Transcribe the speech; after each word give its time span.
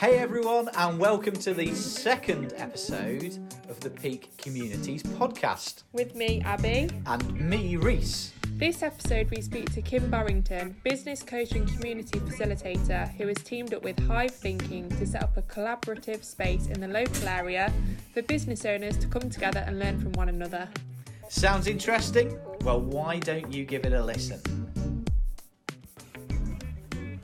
Hey 0.00 0.16
everyone, 0.16 0.70
and 0.78 0.98
welcome 0.98 1.34
to 1.34 1.52
the 1.52 1.74
second 1.74 2.54
episode 2.56 3.38
of 3.68 3.80
the 3.80 3.90
Peak 3.90 4.34
Communities 4.38 5.02
podcast. 5.02 5.82
With 5.92 6.14
me, 6.14 6.40
Abby. 6.40 6.88
And 7.04 7.38
me, 7.38 7.76
Reese. 7.76 8.32
This 8.52 8.82
episode, 8.82 9.28
we 9.28 9.42
speak 9.42 9.70
to 9.74 9.82
Kim 9.82 10.10
Burrington, 10.10 10.74
business 10.84 11.22
coach 11.22 11.52
and 11.52 11.68
community 11.68 12.18
facilitator, 12.18 13.14
who 13.16 13.26
has 13.26 13.36
teamed 13.44 13.74
up 13.74 13.82
with 13.82 13.98
Hive 14.06 14.30
Thinking 14.30 14.88
to 14.88 15.06
set 15.06 15.22
up 15.22 15.36
a 15.36 15.42
collaborative 15.42 16.24
space 16.24 16.68
in 16.68 16.80
the 16.80 16.88
local 16.88 17.28
area 17.28 17.70
for 18.14 18.22
business 18.22 18.64
owners 18.64 18.96
to 18.96 19.06
come 19.06 19.28
together 19.28 19.62
and 19.66 19.78
learn 19.78 20.00
from 20.00 20.12
one 20.12 20.30
another. 20.30 20.66
Sounds 21.28 21.66
interesting? 21.66 22.38
Well, 22.62 22.80
why 22.80 23.18
don't 23.18 23.52
you 23.52 23.66
give 23.66 23.84
it 23.84 23.92
a 23.92 24.02
listen? 24.02 24.59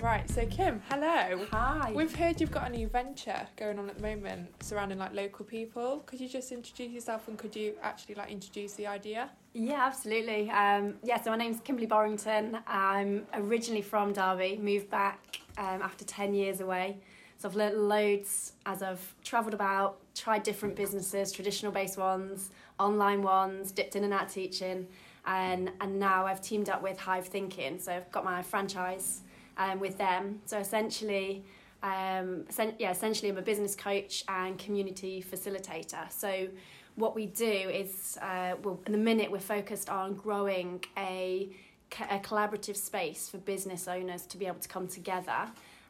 Right, 0.01 0.29
so 0.31 0.45
Kim, 0.47 0.83
hello. 0.91 1.47
Hi. 1.53 1.91
We've 1.95 2.15
heard 2.15 2.39
you've 2.39 2.51
got 2.51 2.67
a 2.67 2.71
new 2.71 2.87
venture 2.87 3.49
going 3.57 3.79
on 3.79 3.89
at 3.89 3.97
the 3.97 4.03
moment 4.03 4.63
surrounding 4.63 4.99
like 4.99 5.15
local 5.15 5.47
people. 5.47 6.03
Could 6.05 6.21
you 6.21 6.29
just 6.29 6.53
introduce 6.53 6.93
yourself 6.93 7.29
and 7.29 7.39
could 7.39 7.57
you 7.57 7.75
actually 7.83 8.17
like 8.17 8.31
introduce 8.31 8.75
the 8.75 8.87
idea? 8.87 9.31
Yeah, 9.55 9.87
absolutely. 9.87 10.51
Um, 10.51 10.97
yeah, 11.03 11.21
so 11.23 11.31
my 11.31 11.37
name's 11.39 11.61
Kimberly 11.61 11.87
Borrington. 11.87 12.61
I'm 12.67 13.27
originally 13.33 13.81
from 13.81 14.13
Derby, 14.13 14.59
moved 14.63 14.91
back 14.91 15.41
um, 15.57 15.81
after 15.81 16.05
10 16.05 16.35
years 16.35 16.61
away. 16.61 16.99
So 17.39 17.49
I've 17.49 17.57
learnt 17.57 17.79
loads 17.79 18.53
as 18.67 18.83
I've 18.83 19.15
travelled 19.25 19.55
about, 19.55 19.99
tried 20.15 20.43
different 20.43 20.77
businesses, 20.77 21.33
traditional 21.33 21.73
based 21.73 21.97
ones, 21.97 22.51
online 22.79 23.23
ones, 23.23 23.73
dipped 23.73 23.97
in 23.97 24.05
and 24.05 24.13
out 24.13 24.29
teaching. 24.29 24.89
And, 25.25 25.73
and 25.81 25.99
now 25.99 26.27
I've 26.27 26.43
teamed 26.43 26.69
up 26.69 26.83
with 26.83 26.99
Hive 27.01 27.27
Thinking. 27.27 27.79
So 27.79 27.93
I've 27.93 28.13
got 28.13 28.25
my 28.25 28.43
franchise 28.43 29.23
um, 29.57 29.81
with 29.81 29.97
them. 29.99 30.41
So 30.45 30.59
essentially, 30.59 31.45
um, 31.83 32.45
yeah, 32.79 32.91
essentially 32.91 33.31
I'm 33.31 33.39
a 33.39 33.43
business 33.43 33.75
coach 33.75 34.25
and 34.29 34.59
community 34.59 35.25
facilitator. 35.29 36.11
So 36.11 36.49
what 36.97 37.15
we 37.15 37.27
do 37.27 37.45
is, 37.45 38.19
uh, 38.23 38.55
well, 38.63 38.81
in 38.87 38.93
the 38.93 38.99
minute 38.99 39.31
we're 39.31 39.39
focused 39.39 39.91
on 39.91 40.15
growing 40.15 40.83
a, 40.97 41.51
a 42.11 42.19
collaborative 42.19 42.77
space 42.77 43.29
for 43.29 43.39
business 43.39 43.87
owners 43.87 44.27
to 44.27 44.39
be 44.39 44.47
able 44.47 44.61
to 44.61 44.69
come 44.69 44.89
together 44.89 45.49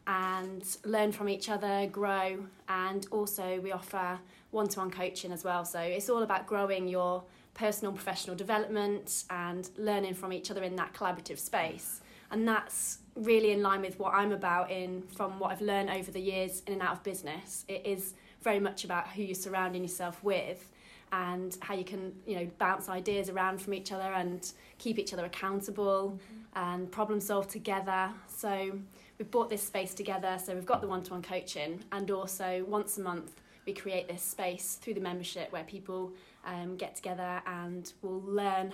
and 0.08 0.64
learn 0.84 1.12
from 1.12 1.28
each 1.28 1.48
other, 1.48 1.88
grow, 1.90 2.38
and 2.68 3.06
also 3.10 3.60
we 3.60 3.72
offer 3.72 4.18
one-to-one 4.50 4.90
coaching 4.90 5.32
as 5.32 5.42
well. 5.44 5.64
So 5.64 5.80
it's 5.80 6.08
all 6.08 6.22
about 6.22 6.46
growing 6.46 6.86
your 6.86 7.24
personal 7.54 7.92
professional 7.92 8.36
development 8.36 9.24
and 9.30 9.68
learning 9.76 10.14
from 10.14 10.32
each 10.32 10.50
other 10.50 10.62
in 10.62 10.76
that 10.76 10.92
collaborative 10.92 11.38
space. 11.38 12.02
And 12.30 12.46
that's 12.46 12.98
really 13.14 13.52
in 13.52 13.62
line 13.62 13.80
with 13.80 13.98
what 13.98 14.14
I'm 14.14 14.32
about 14.32 14.70
in 14.70 15.02
from 15.02 15.38
what 15.38 15.52
I've 15.52 15.60
learned 15.60 15.90
over 15.90 16.10
the 16.10 16.20
years 16.20 16.62
in 16.66 16.74
and 16.74 16.82
out 16.82 16.92
of 16.92 17.02
business. 17.02 17.64
It 17.68 17.86
is 17.86 18.14
very 18.42 18.60
much 18.60 18.84
about 18.84 19.08
who 19.08 19.22
you're 19.22 19.34
surrounding 19.34 19.82
yourself 19.82 20.22
with 20.22 20.68
and 21.12 21.56
how 21.60 21.74
you 21.74 21.84
can, 21.84 22.12
you 22.26 22.36
know, 22.36 22.50
bounce 22.58 22.88
ideas 22.88 23.28
around 23.28 23.60
from 23.60 23.74
each 23.74 23.92
other 23.92 24.12
and 24.12 24.52
keep 24.78 24.98
each 24.98 25.12
other 25.12 25.24
accountable 25.24 26.18
mm-hmm. 26.18 26.74
and 26.74 26.90
problem 26.90 27.20
solve 27.20 27.48
together. 27.48 28.10
So 28.28 28.78
we've 29.18 29.30
brought 29.30 29.48
this 29.48 29.62
space 29.62 29.94
together. 29.94 30.38
So 30.44 30.54
we've 30.54 30.66
got 30.66 30.80
the 30.80 30.88
one-to-one 30.88 31.22
coaching 31.22 31.84
and 31.92 32.10
also 32.10 32.64
once 32.68 32.98
a 32.98 33.02
month 33.02 33.40
we 33.66 33.72
create 33.72 34.08
this 34.08 34.22
space 34.22 34.78
through 34.80 34.94
the 34.94 35.00
membership 35.00 35.52
where 35.52 35.64
people 35.64 36.12
um, 36.44 36.76
get 36.76 36.94
together 36.94 37.42
and 37.46 37.92
will 38.00 38.22
learn 38.22 38.72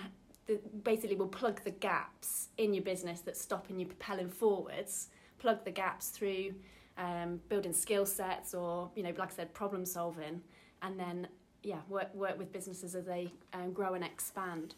the, 0.53 0.69
basically 0.85 1.17
will 1.17 1.29
plug 1.29 1.63
the 1.65 1.71
gaps 1.71 2.49
in 2.59 2.75
your 2.75 2.85
business 2.85 3.21
that's 3.21 3.41
stopping 3.41 3.79
you 3.79 3.87
propelling 3.87 4.29
forwards, 4.29 5.09
plug 5.39 5.65
the 5.65 5.71
gaps 5.71 6.09
through 6.09 6.55
um, 6.99 7.41
building 7.49 7.73
skill 7.73 8.07
sets 8.07 8.55
or, 8.55 8.91
you 8.95 9.03
know, 9.03 9.13
like 9.17 9.33
I 9.33 9.35
said, 9.35 9.55
problem 9.55 9.85
solving, 9.85 10.41
and 10.83 10.99
then, 10.99 11.29
yeah, 11.63 11.79
work, 11.89 12.15
work 12.15 12.39
with 12.39 12.53
businesses 12.53 12.95
as 12.95 13.05
they 13.05 13.33
um, 13.53 13.73
grow 13.73 13.95
and 13.95 14.05
expand. 14.05 14.75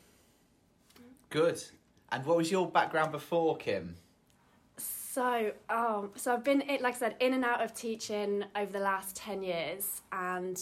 Good. 1.31 1.63
And 2.13 2.25
what 2.25 2.37
was 2.37 2.51
your 2.51 2.69
background 2.69 3.13
before, 3.13 3.57
Kim? 3.57 3.97
So, 4.77 5.53
um, 5.71 6.11
so 6.17 6.33
I've 6.33 6.45
been, 6.45 6.63
like 6.81 6.95
I 6.95 6.99
said, 6.99 7.17
in 7.21 7.35
and 7.35 7.45
out 7.45 7.63
of 7.63 7.75
teaching 7.75 8.45
over 8.57 8.73
the 8.73 8.81
last 8.81 9.17
10 9.17 9.43
years, 9.43 10.03
and 10.13 10.59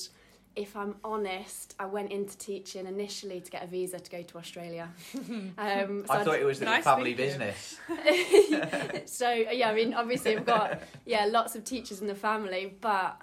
if 0.54 0.76
I'm 0.76 0.96
honest, 1.02 1.74
I 1.78 1.86
went 1.86 2.12
into 2.12 2.36
teaching 2.36 2.86
initially 2.86 3.40
to 3.40 3.50
get 3.50 3.64
a 3.64 3.66
visa 3.66 3.98
to 3.98 4.10
go 4.10 4.22
to 4.22 4.38
Australia. 4.38 4.88
Um, 5.58 6.04
so 6.06 6.14
I 6.14 6.24
thought 6.24 6.38
it 6.38 6.44
was 6.44 6.60
nice 6.60 6.84
family 6.84 7.14
business. 7.14 7.78
so 9.06 9.30
yeah, 9.30 9.70
I 9.70 9.74
mean, 9.74 9.94
obviously 10.02 10.36
I've 10.36 10.46
got 10.46 10.82
yeah 11.06 11.26
lots 11.26 11.54
of 11.54 11.64
teachers 11.64 12.00
in 12.00 12.06
the 12.06 12.14
family, 12.14 12.74
but 12.80 13.20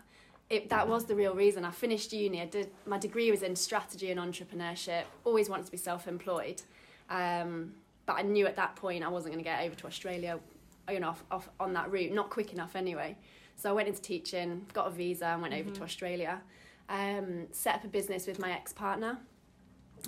it, 0.50 0.70
that 0.70 0.88
was 0.88 1.06
the 1.06 1.16
real 1.16 1.34
reason. 1.36 1.66
I 1.66 1.72
finished 1.72 2.14
uni. 2.14 2.42
I 2.42 2.46
did 2.46 2.70
my 2.86 2.98
degree 2.98 3.30
was 3.32 3.44
in 3.44 3.56
strategy 3.56 4.12
and 4.12 4.20
entrepreneurship. 4.20 5.04
Always 5.26 5.50
wanted 5.50 5.66
to 5.66 5.72
be 5.72 5.78
self-employed, 5.78 6.62
um, 7.10 7.74
but 8.06 8.14
I 8.14 8.22
knew 8.22 8.48
at 8.48 8.56
that 8.56 8.76
point 8.76 9.04
I 9.04 9.10
wasn't 9.10 9.34
going 9.34 9.44
to 9.44 9.50
get 9.50 9.62
over 9.64 9.76
to 9.76 9.88
Australia, 9.88 10.40
you 10.90 11.00
know, 11.00 11.10
off, 11.10 11.24
off, 11.32 11.50
on 11.60 11.74
that 11.74 11.92
route. 11.92 12.14
Not 12.14 12.30
quick 12.30 12.54
enough 12.54 12.76
anyway. 12.76 13.16
So 13.56 13.70
I 13.70 13.74
went 13.74 13.88
into 13.88 14.02
teaching, 14.02 14.66
got 14.74 14.88
a 14.88 14.92
visa, 14.92 15.26
and 15.28 15.42
went 15.42 15.54
mm-hmm. 15.54 15.68
over 15.68 15.78
to 15.78 15.84
Australia 15.84 16.42
um, 16.90 17.48
set 17.52 17.76
up 17.76 17.84
a 17.84 17.88
business 17.88 18.28
with 18.28 18.40
my 18.40 18.52
ex 18.52 18.74
partner. 18.74 19.20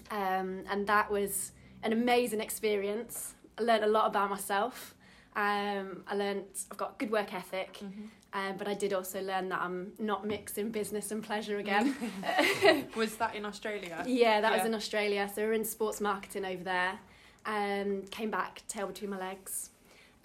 Um, 0.10 0.64
and 0.70 0.88
that 0.88 1.12
was 1.12 1.52
an 1.84 1.94
amazing 1.94 2.42
experience. 2.42 3.36
I 3.58 3.64
learned 3.64 3.84
a 3.84 3.88
lot 3.88 4.08
about 4.08 4.30
myself. 4.30 4.96
Um, 5.36 6.04
I 6.08 6.16
learned 6.16 6.44
I've 6.70 6.78
got 6.78 7.00
good 7.00 7.10
work 7.10 7.34
ethic, 7.34 7.80
mm-hmm. 7.82 8.04
um, 8.34 8.58
but 8.58 8.68
I 8.68 8.74
did 8.74 8.92
also 8.92 9.22
learn 9.22 9.48
that 9.50 9.62
I'm 9.62 9.94
not 9.98 10.26
mixing 10.26 10.72
business 10.72 11.12
and 11.12 11.24
pleasure 11.24 11.58
again. 11.58 11.96
was 12.96 13.16
that 13.16 13.36
in 13.36 13.46
Australia? 13.46 14.04
Yeah, 14.06 14.42
that 14.42 14.52
yeah. 14.52 14.58
was 14.58 14.66
in 14.66 14.74
Australia. 14.74 15.30
So 15.34 15.44
we 15.44 15.48
are 15.48 15.54
in 15.54 15.64
sports 15.64 16.02
marketing 16.02 16.44
over 16.46 16.64
there. 16.64 17.00
and 17.46 18.10
came 18.12 18.30
back, 18.30 18.64
tail 18.68 18.88
between 18.88 19.10
my 19.10 19.18
legs, 19.18 19.70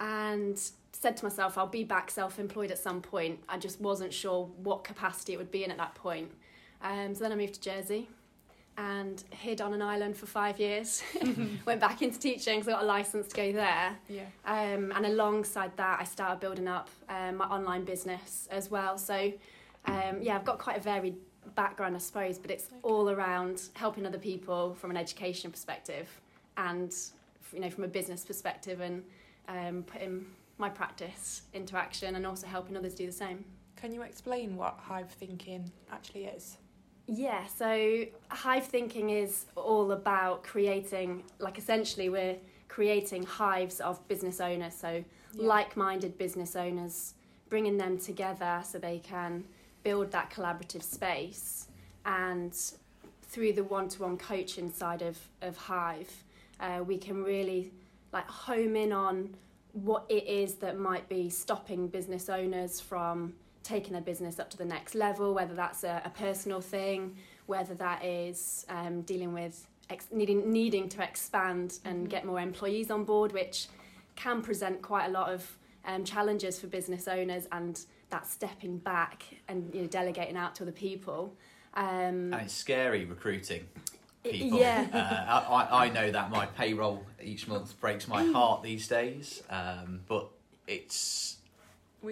and 0.00 0.61
said 0.93 1.17
to 1.17 1.25
myself, 1.25 1.56
I'll 1.56 1.67
be 1.67 1.84
back 1.84 2.11
self 2.11 2.38
employed 2.38 2.71
at 2.71 2.78
some 2.78 3.00
point. 3.00 3.41
I 3.49 3.59
just 3.59 3.81
wasn't 3.81 4.12
sure 4.12 4.47
what 4.56 4.84
capacity 4.84 5.34
it 5.34 5.38
would 5.38 5.50
be 5.50 5.65
in 5.65 5.71
at 5.71 5.77
that 5.78 5.94
point. 5.94 6.33
Um, 6.82 7.14
so 7.14 7.20
then 7.20 7.32
I 7.32 7.37
moved 7.37 7.54
to 7.54 7.60
Jersey 7.60 8.09
and 8.78 9.25
hid 9.31 9.60
on 9.60 9.72
an 9.72 9.81
island 9.81 10.16
for 10.16 10.26
five 10.26 10.60
years. 10.60 11.03
Went 11.64 11.81
back 11.81 12.03
into 12.03 12.19
teaching, 12.19 12.59
because 12.59 12.69
I 12.69 12.72
got 12.72 12.82
a 12.82 12.87
license 12.87 13.28
to 13.28 13.37
go 13.37 13.53
there. 13.53 13.97
Yeah. 14.09 14.26
Um, 14.44 14.92
and 14.94 15.06
alongside 15.06 15.76
that, 15.76 15.98
I 16.00 16.04
started 16.04 16.41
building 16.41 16.69
up 16.69 16.91
um, 17.09 17.37
my 17.37 17.47
online 17.47 17.84
business 17.84 18.48
as 18.50 18.70
well. 18.70 18.98
So 18.98 19.32
um, 19.87 20.19
yeah, 20.20 20.37
I've 20.37 20.44
got 20.44 20.59
quite 20.59 20.76
a 20.76 20.81
varied 20.81 21.16
background, 21.54 21.94
I 21.94 21.98
suppose, 21.98 22.38
but 22.38 22.50
it's 22.50 22.66
okay. 22.66 22.76
all 22.82 23.10
around 23.10 23.62
helping 23.75 24.04
other 24.04 24.19
people 24.19 24.75
from 24.75 24.91
an 24.91 24.97
education 24.97 25.50
perspective 25.50 26.08
and 26.56 26.94
you 27.53 27.60
know 27.60 27.70
from 27.70 27.84
a 27.84 27.88
business 27.88 28.25
perspective 28.25 28.81
and 28.81 29.04
um, 29.48 29.84
putting 29.84 30.26
my 30.58 30.69
practice 30.69 31.43
into 31.53 31.76
action 31.76 32.16
and 32.16 32.26
also 32.26 32.47
helping 32.47 32.76
others 32.76 32.94
do 32.94 33.06
the 33.06 33.12
same. 33.12 33.44
Can 33.76 33.93
you 33.93 34.03
explain 34.03 34.56
what 34.56 34.78
hive 34.81 35.10
thinking 35.10 35.70
actually 35.93 36.25
is? 36.25 36.56
Yeah, 37.06 37.47
so 37.47 38.05
hive 38.31 38.67
thinking 38.67 39.11
is 39.11 39.47
all 39.55 39.93
about 39.93 40.43
creating, 40.43 41.22
like 41.39 41.56
essentially, 41.56 42.09
we're 42.09 42.37
creating 42.69 43.22
hives 43.22 43.81
of 43.81 44.06
business 44.09 44.41
owners, 44.41 44.75
so 44.75 45.05
yeah. 45.33 45.47
like 45.47 45.77
minded 45.77 46.19
business 46.19 46.56
owners, 46.56 47.15
bringing 47.49 47.77
them 47.77 47.97
together 47.97 48.61
so 48.65 48.78
they 48.78 48.99
can 48.99 49.44
build 49.84 50.11
that 50.11 50.31
collaborative 50.31 50.83
space. 50.83 51.69
And 52.05 52.53
through 53.23 53.52
the 53.52 53.64
one 53.64 53.88
to 53.91 54.02
one 54.02 54.17
coaching 54.17 54.73
side 54.73 55.02
of, 55.02 55.17
of 55.43 55.56
Hive, 55.56 56.25
uh, 56.59 56.82
we 56.85 56.99
can 56.99 57.23
really 57.23 57.70
like 58.12 58.29
home 58.29 58.75
in 58.75 58.93
on 58.93 59.37
what 59.73 60.06
it 60.09 60.26
is 60.26 60.55
that 60.55 60.79
might 60.79 61.09
be 61.09 61.29
stopping 61.29 61.87
business 61.87 62.29
owners 62.29 62.81
from 62.81 63.35
taking 63.66 63.92
their 63.92 64.02
business 64.02 64.38
up 64.38 64.48
to 64.50 64.56
the 64.56 64.64
next 64.64 64.94
level, 64.94 65.34
whether 65.34 65.54
that's 65.54 65.84
a, 65.84 66.00
a 66.04 66.10
personal 66.10 66.60
thing, 66.60 67.16
whether 67.46 67.74
that 67.74 68.04
is 68.04 68.64
um, 68.68 69.02
dealing 69.02 69.32
with 69.32 69.66
ex- 69.90 70.08
needing 70.12 70.50
needing 70.50 70.88
to 70.88 71.02
expand 71.02 71.78
and 71.84 71.98
mm-hmm. 71.98 72.08
get 72.08 72.24
more 72.24 72.40
employees 72.40 72.90
on 72.90 73.04
board, 73.04 73.32
which 73.32 73.66
can 74.14 74.40
present 74.40 74.80
quite 74.82 75.06
a 75.06 75.10
lot 75.10 75.32
of 75.32 75.58
um, 75.84 76.04
challenges 76.04 76.58
for 76.60 76.68
business 76.68 77.08
owners, 77.08 77.46
and 77.52 77.84
that 78.10 78.26
stepping 78.26 78.78
back 78.78 79.24
and 79.48 79.74
you 79.74 79.82
know, 79.82 79.86
delegating 79.88 80.36
out 80.36 80.54
to 80.54 80.62
other 80.62 80.72
people. 80.72 81.34
Um, 81.74 82.32
and 82.32 82.34
it's 82.34 82.54
scary 82.54 83.04
recruiting 83.04 83.66
people. 84.22 84.58
Yeah. 84.58 84.86
Uh, 85.26 85.44
I, 85.70 85.86
I 85.86 85.88
know 85.90 86.10
that 86.10 86.30
my 86.30 86.46
payroll 86.46 87.04
each 87.22 87.48
month 87.48 87.78
breaks 87.80 88.08
my 88.08 88.24
heart 88.32 88.62
these 88.62 88.88
days, 88.88 89.42
um, 89.50 90.00
but 90.06 90.30
it's 90.30 90.36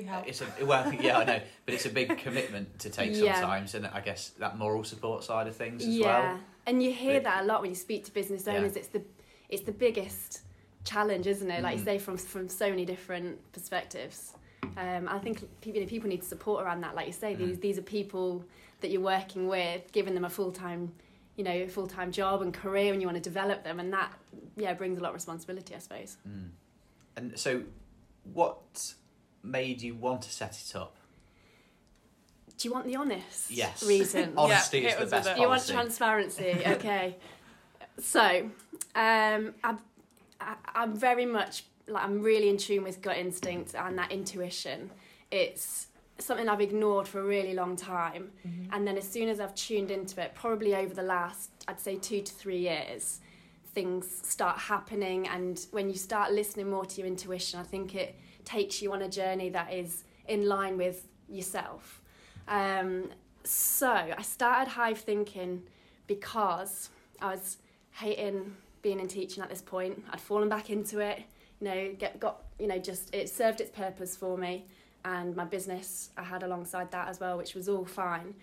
have. 0.08 0.26
It's 0.26 0.42
a 0.42 0.64
well, 0.64 0.92
yeah, 1.00 1.18
I 1.18 1.24
know, 1.24 1.40
but 1.64 1.74
it's 1.74 1.86
a 1.86 1.90
big 1.90 2.16
commitment 2.18 2.78
to 2.80 2.90
take 2.90 3.14
yeah. 3.14 3.40
sometimes, 3.40 3.74
and 3.74 3.86
I 3.86 4.00
guess 4.00 4.30
that 4.38 4.58
moral 4.58 4.84
support 4.84 5.24
side 5.24 5.46
of 5.46 5.56
things 5.56 5.82
as 5.82 5.88
yeah. 5.88 6.06
well. 6.06 6.22
Yeah, 6.22 6.38
and 6.66 6.82
you 6.82 6.92
hear 6.92 7.20
but, 7.20 7.24
that 7.24 7.42
a 7.42 7.46
lot 7.46 7.60
when 7.62 7.70
you 7.70 7.76
speak 7.76 8.04
to 8.04 8.12
business 8.12 8.46
owners. 8.48 8.72
Yeah. 8.72 8.78
It's 8.80 8.88
the 8.88 9.02
it's 9.48 9.62
the 9.62 9.72
biggest 9.72 10.42
challenge, 10.84 11.26
isn't 11.26 11.50
it? 11.50 11.62
Like 11.62 11.76
mm. 11.76 11.78
you 11.78 11.84
say, 11.84 11.98
from 11.98 12.16
from 12.16 12.48
so 12.48 12.68
many 12.70 12.84
different 12.84 13.40
perspectives. 13.52 14.32
Um, 14.76 15.08
I 15.08 15.18
think 15.18 15.40
people, 15.60 15.78
you 15.78 15.84
know, 15.84 15.90
people 15.90 16.08
need 16.08 16.24
support 16.24 16.64
around 16.64 16.80
that. 16.80 16.94
Like 16.94 17.06
you 17.06 17.12
say, 17.12 17.34
Mm. 17.34 17.38
these 17.38 17.58
these 17.58 17.78
are 17.78 17.82
people 17.82 18.44
that 18.80 18.90
you're 18.90 19.02
working 19.02 19.48
with, 19.48 19.90
giving 19.92 20.14
them 20.14 20.24
a 20.24 20.30
full 20.30 20.52
time, 20.52 20.92
you 21.36 21.44
know, 21.44 21.66
full 21.68 21.86
time 21.86 22.12
job 22.12 22.42
and 22.42 22.52
career, 22.52 22.92
and 22.92 23.00
you 23.00 23.08
want 23.08 23.22
to 23.22 23.22
develop 23.22 23.64
them, 23.64 23.80
and 23.80 23.92
that 23.92 24.12
yeah 24.56 24.74
brings 24.74 24.98
a 24.98 25.02
lot 25.02 25.10
of 25.10 25.14
responsibility, 25.14 25.74
I 25.74 25.78
suppose. 25.78 26.16
Mm. 26.28 26.50
And 27.16 27.38
so, 27.38 27.62
what 28.32 28.94
made 29.44 29.82
you 29.82 29.94
want 29.94 30.22
to 30.22 30.30
set 30.32 30.58
it 30.60 30.74
up? 30.76 30.96
Do 32.56 32.68
you 32.68 32.72
want 32.74 32.86
the 32.86 32.96
honest 32.96 33.50
Yes. 33.50 33.82
reason? 33.82 34.32
Honesty 34.38 34.82
hit 34.82 34.92
is 34.92 34.98
the 34.98 35.06
best 35.06 35.38
you 35.38 35.48
want 35.48 35.66
transparency, 35.66 36.62
okay? 36.66 37.16
so, 37.98 38.50
um, 38.94 39.54
I'm, 39.62 39.78
I- 40.40 40.56
I'm 40.74 40.96
very 40.96 41.26
much 41.26 41.64
like 41.86 42.02
I'm 42.02 42.22
really 42.22 42.48
in 42.48 42.56
tune 42.56 42.82
with 42.82 43.02
gut 43.02 43.18
instinct 43.18 43.74
and 43.74 43.98
that 43.98 44.10
intuition. 44.10 44.90
It's 45.30 45.88
something 46.18 46.48
I've 46.48 46.60
ignored 46.60 47.06
for 47.06 47.20
a 47.20 47.24
really 47.24 47.54
long 47.54 47.76
time, 47.76 48.30
and 48.72 48.86
then 48.86 48.96
as 48.96 49.06
soon 49.06 49.28
as 49.28 49.38
I've 49.40 49.54
tuned 49.54 49.90
into 49.90 50.22
it, 50.22 50.34
probably 50.34 50.74
over 50.74 50.94
the 50.94 51.02
last 51.02 51.50
I'd 51.68 51.80
say 51.80 51.96
two 51.96 52.22
to 52.22 52.32
three 52.32 52.58
years, 52.58 53.20
things 53.74 54.06
start 54.22 54.58
happening, 54.58 55.28
and 55.28 55.66
when 55.72 55.88
you 55.90 55.96
start 55.96 56.32
listening 56.32 56.70
more 56.70 56.86
to 56.86 57.00
your 57.00 57.06
intuition, 57.06 57.58
I 57.60 57.64
think 57.64 57.94
it 57.94 58.14
takes 58.44 58.82
you 58.82 58.92
on 58.92 59.02
a 59.02 59.08
journey 59.08 59.48
that 59.50 59.72
is 59.72 60.04
in 60.26 60.46
line 60.46 60.76
with 60.76 61.06
yourself. 61.28 62.00
Um, 62.48 63.10
so 63.44 63.90
I 63.90 64.22
started 64.22 64.70
hive 64.70 64.98
thinking 64.98 65.62
because 66.06 66.90
I 67.20 67.34
was 67.34 67.58
hating 67.92 68.56
being 68.82 69.00
in 69.00 69.08
teaching 69.08 69.42
at 69.42 69.48
this 69.48 69.62
point. 69.62 70.04
I'd 70.10 70.20
fallen 70.20 70.48
back 70.48 70.70
into 70.70 70.98
it, 70.98 71.22
you 71.60 71.68
know, 71.68 71.94
get 71.98 72.20
got 72.20 72.42
you 72.58 72.66
know, 72.66 72.78
just 72.78 73.14
it 73.14 73.28
served 73.28 73.60
its 73.60 73.70
purpose 73.70 74.16
for 74.16 74.36
me 74.38 74.66
and 75.04 75.36
my 75.36 75.44
business 75.44 76.10
I 76.16 76.22
had 76.22 76.42
alongside 76.42 76.90
that 76.92 77.08
as 77.08 77.20
well, 77.20 77.36
which 77.36 77.54
was 77.54 77.68
all 77.68 77.84
fine. 77.84 78.34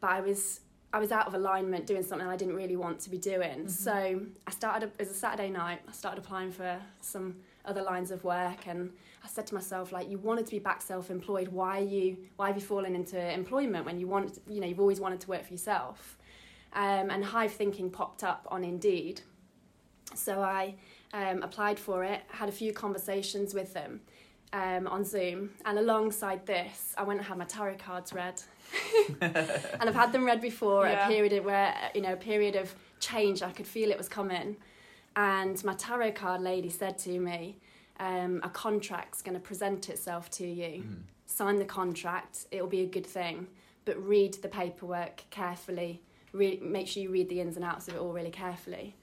But 0.00 0.10
I 0.10 0.20
was 0.20 0.60
I 0.92 0.98
was 0.98 1.10
out 1.10 1.26
of 1.26 1.34
alignment 1.34 1.86
doing 1.86 2.02
something 2.02 2.26
I 2.26 2.36
didn't 2.36 2.54
really 2.54 2.76
want 2.76 3.00
to 3.00 3.10
be 3.10 3.18
doing. 3.18 3.68
So 3.68 4.20
I 4.46 4.50
started 4.50 4.92
it 4.98 4.98
was 4.98 5.10
a 5.10 5.14
Saturday 5.14 5.50
night. 5.50 5.80
I 5.88 5.92
started 5.92 6.22
applying 6.22 6.52
for 6.52 6.80
some 7.00 7.36
other 7.64 7.82
lines 7.82 8.10
of 8.10 8.24
work 8.24 8.66
and 8.66 8.90
I 9.24 9.28
said 9.28 9.46
to 9.48 9.54
myself 9.54 9.92
like 9.92 10.10
you 10.10 10.18
wanted 10.18 10.46
to 10.46 10.50
be 10.50 10.58
back 10.58 10.82
self-employed. 10.82 11.48
Why 11.48 11.78
are 11.80 11.84
you 11.84 12.16
why 12.36 12.48
have 12.48 12.56
you 12.56 12.62
fallen 12.62 12.94
into 12.96 13.18
employment 13.32 13.86
when 13.86 13.98
you 14.00 14.08
want 14.08 14.40
you 14.48 14.60
know 14.60 14.66
you've 14.66 14.80
always 14.80 15.00
wanted 15.00 15.20
to 15.20 15.28
work 15.28 15.44
for 15.46 15.52
yourself? 15.52 16.18
Um, 16.74 17.10
and 17.10 17.24
hive 17.24 17.52
thinking 17.52 17.90
popped 17.90 18.24
up 18.24 18.48
on 18.50 18.64
indeed. 18.64 19.20
So 20.14 20.40
I 20.40 20.74
um, 21.12 21.42
applied 21.42 21.78
for 21.78 22.02
it 22.04 22.22
had 22.28 22.48
a 22.48 22.52
few 22.52 22.72
conversations 22.72 23.54
with 23.54 23.72
them 23.74 24.00
um, 24.52 24.86
on 24.86 25.04
Zoom 25.04 25.50
and 25.64 25.78
alongside 25.78 26.44
this 26.46 26.94
I 26.98 27.04
went 27.04 27.20
and 27.20 27.26
had 27.28 27.38
my 27.38 27.44
tarot 27.44 27.76
cards 27.76 28.12
read. 28.12 28.42
And 29.20 29.88
I've 29.88 29.94
had 29.94 30.12
them 30.12 30.24
read 30.24 30.40
before 30.40 30.86
Yeah. 30.86 31.06
a 31.06 31.08
period 31.08 31.44
where 31.44 31.74
you 31.94 32.00
know 32.00 32.14
a 32.14 32.16
period 32.16 32.56
of 32.56 32.74
change 33.00 33.42
I 33.42 33.50
could 33.52 33.66
feel 33.66 33.90
it 33.90 33.98
was 33.98 34.08
coming 34.08 34.56
and 35.16 35.62
my 35.64 35.74
tarot 35.74 36.12
card 36.12 36.40
lady 36.40 36.68
said 36.70 36.98
to 36.98 37.18
me 37.18 37.58
um, 38.00 38.40
a 38.42 38.48
contract's 38.48 39.22
going 39.22 39.34
to 39.34 39.40
present 39.40 39.88
itself 39.88 40.30
to 40.30 40.46
you 40.46 40.82
Mm. 40.82 40.96
sign 41.26 41.58
the 41.58 41.64
contract 41.64 42.46
it'll 42.50 42.66
be 42.66 42.80
a 42.82 42.86
good 42.86 43.06
thing 43.06 43.46
but 43.84 43.96
read 44.06 44.34
the 44.42 44.48
paperwork 44.48 45.24
carefully 45.30 46.00
re- 46.32 46.58
make 46.62 46.86
sure 46.88 47.02
you 47.02 47.10
read 47.10 47.28
the 47.28 47.40
ins 47.40 47.56
and 47.56 47.64
outs 47.64 47.88
of 47.88 47.94
it 47.94 48.00
all 48.00 48.12
really 48.12 48.30
carefully 48.30 48.94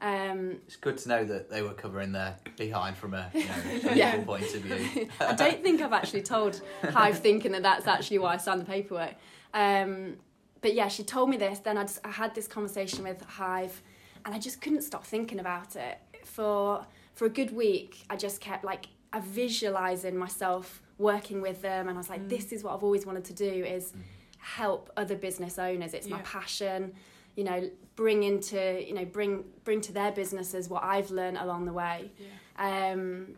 um, 0.00 0.56
It's 0.66 0.74
good 0.74 0.98
to 0.98 1.08
know 1.08 1.24
that 1.24 1.48
they 1.48 1.62
were 1.62 1.74
covering 1.74 2.10
their 2.10 2.36
behind 2.56 2.96
from 2.96 3.14
a 3.14 3.30
you 3.32 3.44
know, 3.44 3.92
Yeah. 3.94 4.20
point 4.24 4.52
of 4.52 4.62
view. 4.62 5.08
I 5.20 5.32
don't 5.34 5.62
think 5.62 5.80
I've 5.80 5.92
actually 5.92 6.22
told 6.22 6.60
Hive 6.82 7.20
thinking 7.20 7.52
that 7.52 7.62
that's 7.62 7.86
actually 7.86 8.18
why 8.18 8.34
I 8.34 8.36
signed 8.38 8.60
the 8.60 8.64
paperwork. 8.64 9.14
Um, 9.54 10.16
but 10.60 10.74
yeah, 10.74 10.88
she 10.88 11.04
told 11.04 11.30
me 11.30 11.36
this. 11.36 11.60
Then 11.60 11.78
I, 11.78 11.82
just, 11.82 12.00
I 12.04 12.10
had 12.10 12.34
this 12.34 12.48
conversation 12.48 13.04
with 13.04 13.22
Hive, 13.22 13.80
and 14.24 14.34
I 14.34 14.38
just 14.38 14.60
couldn't 14.60 14.82
stop 14.82 15.04
thinking 15.04 15.38
about 15.40 15.76
it 15.76 15.98
for 16.24 16.86
for 17.14 17.26
a 17.26 17.30
good 17.30 17.54
week. 17.54 18.04
I 18.10 18.16
just 18.16 18.40
kept 18.40 18.64
like 18.64 18.86
I 19.12 19.20
visualizing 19.20 20.16
myself 20.16 20.82
working 20.98 21.40
with 21.42 21.62
them, 21.62 21.88
and 21.88 21.96
I 21.96 21.98
was 21.98 22.08
like, 22.08 22.22
Mm. 22.22 22.28
this 22.28 22.52
is 22.52 22.62
what 22.64 22.74
I've 22.74 22.84
always 22.84 23.04
wanted 23.06 23.24
to 23.26 23.32
do 23.34 23.64
is 23.64 23.92
help 24.38 24.90
other 24.96 25.16
business 25.16 25.58
owners. 25.58 25.94
It's 25.94 26.08
my 26.08 26.20
passion. 26.22 26.94
You 27.36 27.44
know, 27.44 27.70
bring 27.96 28.22
into 28.24 28.82
you 28.86 28.94
know 28.94 29.04
bring 29.04 29.44
bring 29.64 29.80
to 29.82 29.92
their 29.92 30.12
businesses 30.12 30.68
what 30.68 30.82
I've 30.84 31.10
learned 31.10 31.38
along 31.38 31.64
the 31.66 31.72
way. 31.72 32.10
Yeah. 32.18 32.90
Um, 32.92 33.36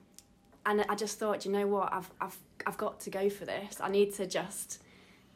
and 0.67 0.85
I 0.89 0.95
just 0.95 1.19
thought, 1.19 1.45
you 1.45 1.53
know 1.53 1.67
what, 1.67 1.93
I've, 1.93 2.11
I've, 2.23 2.39
I've 2.67 2.79
got 2.79 2.99
to 3.01 3.11
go 3.11 3.29
for 3.29 3.45
this. 3.45 3.81
I 3.83 3.91
need 3.91 4.15
to 4.15 4.27
just 4.27 4.83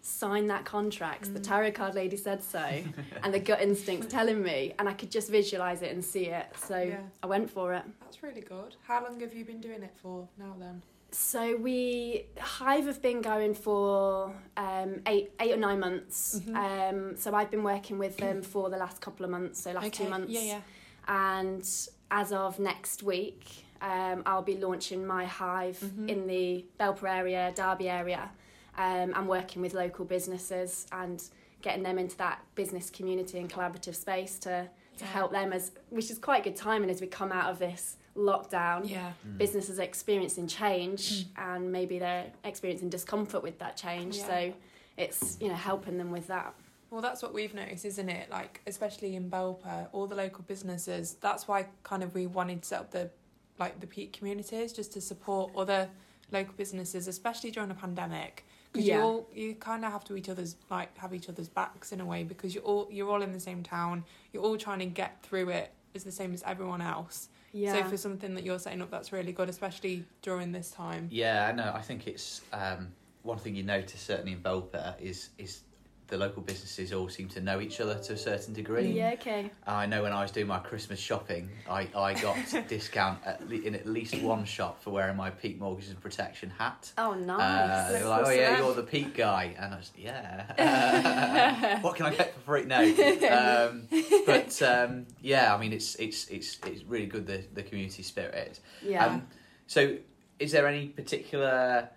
sign 0.01 0.47
that 0.49 0.65
contract. 0.65 1.33
The 1.35 1.41
Mm. 1.41 1.49
tarot 1.49 1.73
card 1.73 1.95
lady 1.95 2.17
said 2.17 2.43
so, 2.43 2.59
and 3.23 3.35
the 3.35 3.41
gut 3.41 3.61
instinct's 3.61 4.07
telling 4.07 4.43
me, 4.43 4.75
and 4.79 4.89
I 4.89 4.93
could 4.95 5.11
just 5.11 5.31
visualize 5.31 5.83
it 5.83 5.93
and 5.93 6.05
see 6.05 6.27
it. 6.27 6.47
So 6.57 6.79
Yeah. 6.81 7.01
I 7.23 7.27
went 7.27 7.51
for 7.51 7.75
it. 7.75 7.85
That's 8.01 8.23
really 8.23 8.41
good. 8.41 8.77
How 8.87 9.03
long 9.03 9.21
have 9.21 9.35
you 9.35 9.45
been 9.45 9.61
doing 9.61 9.83
it 9.83 9.95
for 10.03 10.29
now 10.39 10.55
then? 10.59 10.83
So 11.11 11.57
we 11.57 12.27
Hive 12.39 12.85
have 12.85 13.01
been 13.01 13.23
going 13.23 13.55
for 13.55 14.35
um, 14.59 15.01
eight 15.07 15.33
eight 15.41 15.53
or 15.55 15.57
nine 15.57 15.81
months. 15.81 16.39
Mhm. 16.41 16.55
Um, 16.55 17.17
so 17.17 17.35
I've 17.35 17.51
been 17.51 17.65
working 17.65 17.99
with 17.99 18.19
them 18.19 18.43
for 18.43 18.69
the 18.69 18.77
last 18.77 19.01
couple 19.01 19.25
of 19.25 19.31
months. 19.31 19.63
So 19.63 19.73
last 19.73 19.95
two 19.95 20.09
months. 20.09 20.31
Yeah, 20.33 20.43
yeah. 20.43 20.61
and 21.09 21.63
as 22.11 22.33
of 22.33 22.59
next 22.59 23.03
week, 23.03 23.65
um, 23.81 24.23
I'll 24.27 24.43
be 24.43 24.59
launching 24.59 25.07
my 25.07 25.25
hive 25.25 25.79
Mhm. 25.81 26.09
in 26.11 26.27
the 26.27 26.67
Belper 26.79 27.09
area, 27.09 27.53
Derby 27.55 27.89
area. 27.89 28.31
Um, 28.79 29.13
I'm 29.15 29.27
working 29.27 29.61
with 29.61 29.75
local 29.75 30.05
businesses 30.05 30.87
and 30.93 31.23
getting 31.63 31.83
them 31.83 31.99
into 31.99 32.17
that 32.19 32.41
business 32.55 32.89
community 32.89 33.39
and 33.39 33.51
collaborative 33.53 33.95
space 33.97 34.39
to, 34.39 34.49
to 34.49 35.05
Yeah. 35.05 35.07
help 35.07 35.33
them 35.33 35.53
as 35.53 35.73
which 35.91 36.11
is 36.11 36.19
quite 36.19 36.41
a 36.43 36.45
good 36.45 36.57
timing 36.57 36.89
as 36.89 37.01
we 37.01 37.09
come 37.09 37.33
out 37.33 37.51
of 37.51 37.59
this 37.59 37.97
lockdown. 38.17 38.89
Yeah. 38.89 39.13
Mm. 39.27 39.39
Businesses 39.39 39.79
are 39.81 39.83
experiencing 39.83 40.47
change 40.47 41.27
and 41.37 41.71
maybe 41.73 41.99
they're 41.99 42.31
experiencing 42.45 42.89
discomfort 42.89 43.43
with 43.43 43.59
that 43.59 43.77
change. 43.77 44.17
Yeah. 44.19 44.27
So 44.27 44.55
it's 44.97 45.37
you 45.41 45.49
know 45.49 45.55
helping 45.55 45.99
them 45.99 46.11
with 46.13 46.29
that. 46.29 46.55
Well, 46.91 47.03
that's 47.03 47.21
what 47.23 47.35
we've 47.35 47.53
noticed, 47.53 47.85
isn't 47.85 48.09
it? 48.09 48.31
Like, 48.31 48.63
especially 48.67 49.15
in 49.15 49.29
Belper, 49.31 49.89
all 49.93 50.07
the 50.07 50.15
local 50.15 50.43
businesses. 50.49 51.17
That's 51.21 51.47
why 51.47 51.67
kind 51.83 52.03
of 52.03 52.15
we 52.15 52.27
wanted 52.27 52.63
to 52.63 52.69
set 52.69 52.81
up 52.81 52.91
the 52.93 53.11
like 53.59 53.81
the 53.81 53.87
peak 53.89 54.13
communities 54.13 54.73
just 54.73 54.93
to 54.93 55.01
support 55.01 55.51
other 55.57 55.89
local 56.31 56.55
businesses, 56.57 57.09
especially 57.09 57.51
during 57.51 57.71
a 57.71 57.75
pandemic. 57.75 58.45
Because 58.73 58.87
Yeah. 58.87 58.99
you 58.99 59.03
all 59.03 59.29
you 59.35 59.55
kind 59.55 59.85
of 59.85 59.93
have 59.93 60.05
to 60.05 60.17
each 60.17 60.29
other's 60.29 60.57
like 60.71 60.97
have 60.99 61.15
each 61.15 61.29
other's 61.29 61.49
backs 61.49 61.93
in 61.93 62.01
a 62.01 62.07
way 62.07 62.25
because 62.25 62.55
you're 62.55 62.65
all 62.65 62.89
you're 62.91 63.11
all 63.11 63.23
in 63.23 63.33
the 63.33 63.41
same 63.41 63.63
town. 63.63 64.05
You're 64.33 64.43
all 64.43 64.57
trying 64.57 64.81
to 64.81 64.87
get 64.87 65.23
through 65.23 65.49
it 65.51 65.73
as 65.95 66.05
the 66.05 66.13
same 66.13 66.33
as 66.35 66.43
everyone 66.45 66.81
else. 66.83 67.29
Yeah. 67.53 67.73
So 67.73 67.89
for 67.91 67.97
something 67.97 68.35
that 68.35 68.45
you're 68.45 68.59
setting 68.59 68.83
up, 68.83 68.91
that's 68.91 69.11
really 69.11 69.33
good, 69.33 69.49
especially 69.49 70.05
during 70.21 70.53
this 70.53 70.71
time. 70.71 71.09
Yeah, 71.11 71.47
I 71.49 71.53
know. 71.53 71.73
I 71.75 71.81
think 71.81 72.07
it's 72.07 72.43
um, 72.53 72.93
one 73.23 73.39
thing 73.39 73.55
you 73.55 73.63
notice 73.63 74.01
certainly 74.01 74.33
in 74.33 74.41
Belper 74.41 75.01
is 75.01 75.31
is 75.39 75.63
the 76.09 76.17
local 76.17 76.43
businesses 76.43 76.93
all 76.93 77.09
seem 77.09 77.29
to 77.29 77.41
know 77.41 77.61
each 77.61 77.81
other 77.81 77.95
to 77.95 78.15
a 78.15 78.17
certain 78.17 78.55
degree. 78.55 78.91
yeah. 78.93 79.11
Okay. 79.13 79.51
I 79.67 79.85
know 79.87 80.03
when 80.03 80.13
I 80.13 80.23
was 80.23 80.31
doing 80.31 80.47
my 80.47 80.59
Christmas 80.59 80.99
shopping, 80.99 81.51
I, 81.69 81.87
I 81.95 82.15
got 82.15 82.37
a 82.55 82.63
discount 82.69 83.19
at 83.27 83.47
le- 83.49 83.57
in 83.61 83.75
at 83.75 83.87
least 83.87 84.21
one 84.23 84.45
shop 84.47 84.83
for 84.83 84.91
wearing 84.91 85.17
my 85.17 85.29
Peak 85.31 85.61
Mortgages 85.61 85.91
and 85.91 86.01
Protection 86.01 86.49
hat. 86.51 86.93
Oh, 86.97 87.13
Uh, 87.13 87.17
nice. 87.17 87.93
they 87.93 88.03
were 88.03 88.09
like, 88.09 88.27
oh 88.27 88.31
yeah, 88.31 88.59
you're 88.59 88.75
the 88.75 88.83
Peak 88.83 89.15
guy, 89.15 89.55
and 89.59 89.75
I 89.75 89.77
was 89.77 89.91
yeah. 89.99 91.79
what 91.83 91.97
can 91.97 92.07
I 92.07 92.15
get 92.15 92.35
for 92.35 92.41
free? 92.41 92.65
No, 92.65 92.81
um, 92.81 93.87
but 94.27 94.63
um, 94.63 95.07
yeah, 95.21 95.55
I 95.55 95.59
mean 95.59 95.73
it's 95.73 95.95
it's 95.97 96.27
it's 96.29 96.59
it's 96.67 96.83
really 96.85 97.07
good 97.07 97.27
the 97.27 97.45
the 97.55 97.63
community 97.63 98.03
spirit. 98.03 98.61
yeah. 98.83 99.05
Um, 99.07 99.27
so, 99.67 99.99
is 100.39 100.53
there 100.53 100.67
any 100.67 100.87
particular 100.89 101.91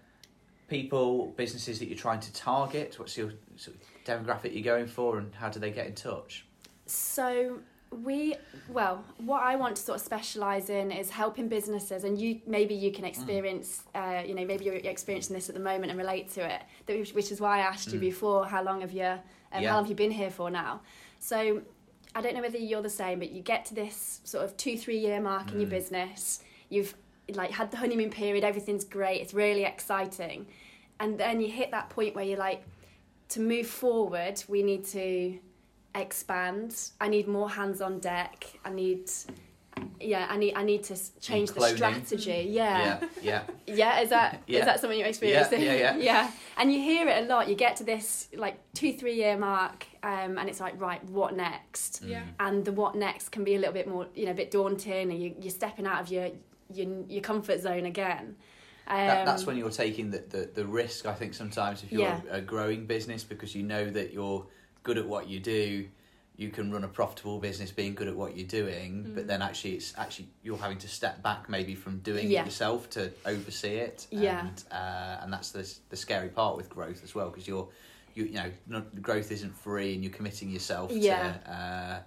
people, 0.68 1.28
businesses 1.38 1.80
that 1.80 1.88
you're 1.88 1.98
trying 1.98 2.20
to 2.20 2.34
target? 2.34 2.96
What's 3.00 3.18
your 3.18 3.32
sort 3.56 3.78
of 3.78 3.82
demographic 4.06 4.54
you're 4.54 4.64
going 4.64 4.88
for, 4.88 5.18
and 5.18 5.34
how 5.36 5.50
do 5.50 5.60
they 5.60 5.72
get 5.72 5.88
in 5.88 5.96
touch? 5.96 6.46
So 6.86 7.60
we 7.92 8.36
well, 8.70 9.04
what 9.18 9.44
I 9.44 9.56
want 9.58 9.76
to 9.76 9.82
sort 9.82 10.00
of 10.00 10.06
specialize 10.06 10.70
in 10.70 10.92
is 10.92 11.10
helping 11.10 11.48
businesses, 11.50 12.04
and 12.04 12.20
you 12.20 12.42
maybe 12.48 12.74
you 12.74 12.92
can 12.92 13.06
experience, 13.06 13.84
uh, 13.96 14.24
you 14.26 14.34
know, 14.34 14.46
maybe 14.46 14.66
you're 14.66 14.76
experiencing 14.76 15.36
this 15.36 15.50
at 15.50 15.56
the 15.56 15.62
moment 15.62 15.92
and 15.92 15.98
relate 16.00 16.32
to 16.32 16.42
it. 16.42 16.62
That 16.86 17.14
which, 17.14 17.32
is 17.32 17.42
why 17.42 17.58
I 17.58 17.62
asked 17.62 17.92
you 17.92 17.98
Mm. 18.00 18.02
before, 18.02 18.46
how 18.46 18.64
long 18.64 18.82
have 18.82 18.92
you, 18.92 19.04
um, 19.06 19.20
Yeah. 19.64 19.70
how 19.70 19.76
long 19.76 19.84
have 19.84 19.90
you 19.90 19.96
been 19.96 20.12
here 20.12 20.32
for 20.32 20.50
now? 20.50 20.82
So 21.20 21.62
I 22.16 22.22
don't 22.22 22.34
know 22.36 22.42
whether 22.42 22.58
you're 22.58 22.82
the 22.82 22.90
same, 22.90 23.20
but 23.20 23.32
you 23.32 23.42
get 23.42 23.66
to 23.66 23.74
this 23.76 24.22
sort 24.24 24.44
of 24.46 24.56
two 24.58 24.78
three 24.78 24.98
year 24.98 25.20
mark 25.22 25.52
in 25.52 25.60
your 25.60 25.68
Mm. 25.68 25.72
business. 25.72 26.44
You've 26.70 26.96
like 27.34 27.52
had 27.52 27.72
the 27.72 27.78
honeymoon 27.78 28.10
period, 28.10 28.44
everything's 28.44 28.84
great, 28.84 29.22
it's 29.22 29.34
really 29.34 29.64
exciting, 29.64 30.48
and 31.00 31.18
then 31.18 31.40
you 31.42 31.50
hit 31.50 31.72
that 31.72 31.90
point 31.90 32.16
where 32.16 32.26
you're 32.26 32.38
like, 32.38 32.64
to 33.32 33.40
move 33.40 33.68
forward, 33.68 34.44
we 34.48 34.64
need 34.64 34.86
to 34.86 35.38
expand. 35.96 36.76
I 37.00 37.08
need 37.08 37.28
more 37.28 37.50
hands 37.50 37.82
on 37.82 38.00
deck. 38.00 38.46
I 38.66 38.70
need 38.72 39.10
yeah, 40.00 40.28
I 40.30 40.38
need 40.38 40.56
I 40.56 40.64
need 40.64 40.84
to 40.86 41.20
change 41.20 41.52
the 41.52 41.62
strategy. 41.70 42.48
Yeah. 42.50 43.00
yeah, 43.00 43.08
yeah. 43.22 43.42
Yeah, 43.82 44.00
is 44.02 44.10
that 44.10 44.36
is 44.48 44.58
Yeah. 44.58 44.66
that 44.66 44.80
something 44.80 45.00
you 45.00 45.06
experienced? 45.06 45.52
Yeah, 45.52 45.74
yeah, 45.74 45.96
yeah. 46.12 46.32
And 46.58 46.74
you 46.74 46.80
hear 46.80 47.08
it 47.08 47.24
a 47.24 47.28
lot. 47.28 47.48
You 47.48 47.56
get 47.56 47.78
to 47.78 47.84
this 47.84 48.28
like 48.36 48.58
two, 48.74 48.94
three 48.94 49.16
year 49.16 49.38
mark, 49.38 49.86
um, 50.04 50.38
and 50.38 50.50
it's 50.50 50.60
like, 50.60 50.80
right, 50.80 51.04
what 51.06 51.36
next? 51.36 52.02
Yeah. 52.04 52.24
And 52.40 52.66
the 52.66 52.72
what 52.72 52.96
next 52.96 53.30
can 53.30 53.44
be 53.44 53.56
a 53.56 53.60
little 53.60 53.74
bit 53.74 53.88
more, 53.88 54.08
you 54.16 54.26
know, 54.26 54.32
a 54.32 54.36
bit 54.36 54.52
daunting, 54.52 55.12
and 55.12 55.22
you, 55.22 55.36
you're 55.40 55.52
stepping 55.52 55.86
out 55.88 56.02
of 56.02 56.10
your 56.12 56.30
your, 56.74 56.88
your 57.08 57.22
comfort 57.22 57.62
zone 57.62 57.86
again. 57.86 58.36
Um, 58.88 58.98
That, 59.08 59.26
that's 59.26 59.46
when 59.46 59.58
you're 59.58 59.70
taking 59.70 60.12
the, 60.12 60.20
the, 60.30 60.50
the 60.54 60.66
risk, 60.66 61.06
I 61.06 61.14
think, 61.14 61.34
sometimes 61.34 61.84
if 61.84 61.92
you're 61.92 62.02
Yeah. 62.02 62.22
a, 62.30 62.38
a 62.38 62.42
growing 62.42 62.86
business 62.86 63.24
because 63.24 63.56
you 63.56 63.64
know 63.64 63.90
that 63.90 64.12
you're 64.14 64.46
good 64.84 64.98
at 64.98 65.08
what 65.08 65.28
you 65.30 65.40
do, 65.40 65.88
you 66.36 66.50
can 66.50 66.72
run 66.72 66.84
a 66.84 66.88
profitable 66.88 67.40
business 67.40 67.72
being 67.72 67.94
good 67.94 68.08
at 68.08 68.16
what 68.16 68.36
you're 68.36 68.48
doing, 68.48 69.06
Mm. 69.06 69.16
but 69.16 69.28
then 69.28 69.42
actually 69.44 69.74
it's 69.76 69.94
actually 69.98 70.28
you're 70.44 70.58
having 70.58 70.80
to 70.80 70.88
step 70.88 71.22
back 71.22 71.50
maybe 71.50 71.76
from 71.76 72.00
doing 72.00 72.30
Yeah. 72.32 72.42
it 72.42 72.46
yourself 72.46 72.90
to 72.92 73.12
oversee 73.26 73.76
it. 73.76 74.08
Yeah. 74.10 74.48
And, 74.48 74.64
uh, 74.72 75.20
and 75.22 75.32
that's 75.32 75.52
the, 75.52 75.72
the 75.90 75.96
scary 75.96 76.30
part 76.30 76.58
with 76.58 76.70
growth 76.70 77.04
as 77.04 77.14
well 77.14 77.30
because 77.30 77.48
you're, 77.48 77.68
you, 78.16 78.26
you 78.26 78.34
know, 78.34 78.52
not, 78.68 79.02
growth 79.02 79.32
isn't 79.32 79.56
free 79.56 79.94
and 79.94 80.04
you're 80.04 80.14
committing 80.14 80.50
yourself 80.50 80.92
Yeah. 80.92 81.34
to, 81.34 81.52
uh, 81.52 82.00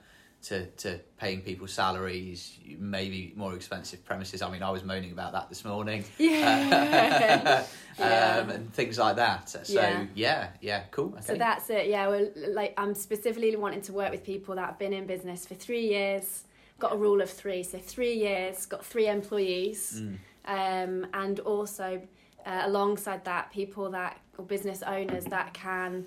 to, 0.44 0.66
to 0.66 0.98
paying 1.16 1.40
people 1.40 1.66
salaries, 1.66 2.58
maybe 2.78 3.32
more 3.34 3.54
expensive 3.54 4.04
premises. 4.04 4.42
I 4.42 4.50
mean, 4.50 4.62
I 4.62 4.70
was 4.70 4.84
moaning 4.84 5.12
about 5.12 5.32
that 5.32 5.48
this 5.48 5.64
morning. 5.64 6.04
Yeah. 6.18 7.64
Yeah. 7.96 8.40
um, 8.42 8.50
and 8.50 8.74
things 8.74 8.98
like 8.98 9.16
that. 9.16 9.48
So 9.48 9.60
Yeah. 9.68 10.06
yeah, 10.16 10.48
yeah, 10.60 10.82
cool. 10.90 11.12
Okay. 11.14 11.22
So 11.22 11.34
that's 11.36 11.70
it. 11.70 11.86
Yeah, 11.86 12.08
well, 12.08 12.28
like 12.48 12.74
I'm 12.76 12.92
specifically 12.94 13.54
wanting 13.54 13.82
to 13.82 13.92
work 13.92 14.10
with 14.10 14.24
people 14.24 14.56
that 14.56 14.66
have 14.66 14.78
been 14.80 14.92
in 14.92 15.06
business 15.06 15.46
for 15.46 15.54
three 15.54 15.86
years. 15.86 16.42
Got 16.80 16.92
a 16.92 16.96
rule 16.96 17.20
of 17.22 17.30
three, 17.30 17.62
so 17.62 17.78
three 17.78 18.14
years, 18.14 18.66
got 18.66 18.84
three 18.84 19.08
employees, 19.08 20.02
Mm. 20.02 20.16
um, 20.46 21.06
and 21.14 21.38
also 21.40 22.02
uh, 22.44 22.62
alongside 22.64 23.24
that, 23.24 23.52
people 23.52 23.90
that 23.90 24.18
or 24.36 24.44
business 24.44 24.82
owners 24.82 25.24
that 25.26 25.54
can 25.54 26.04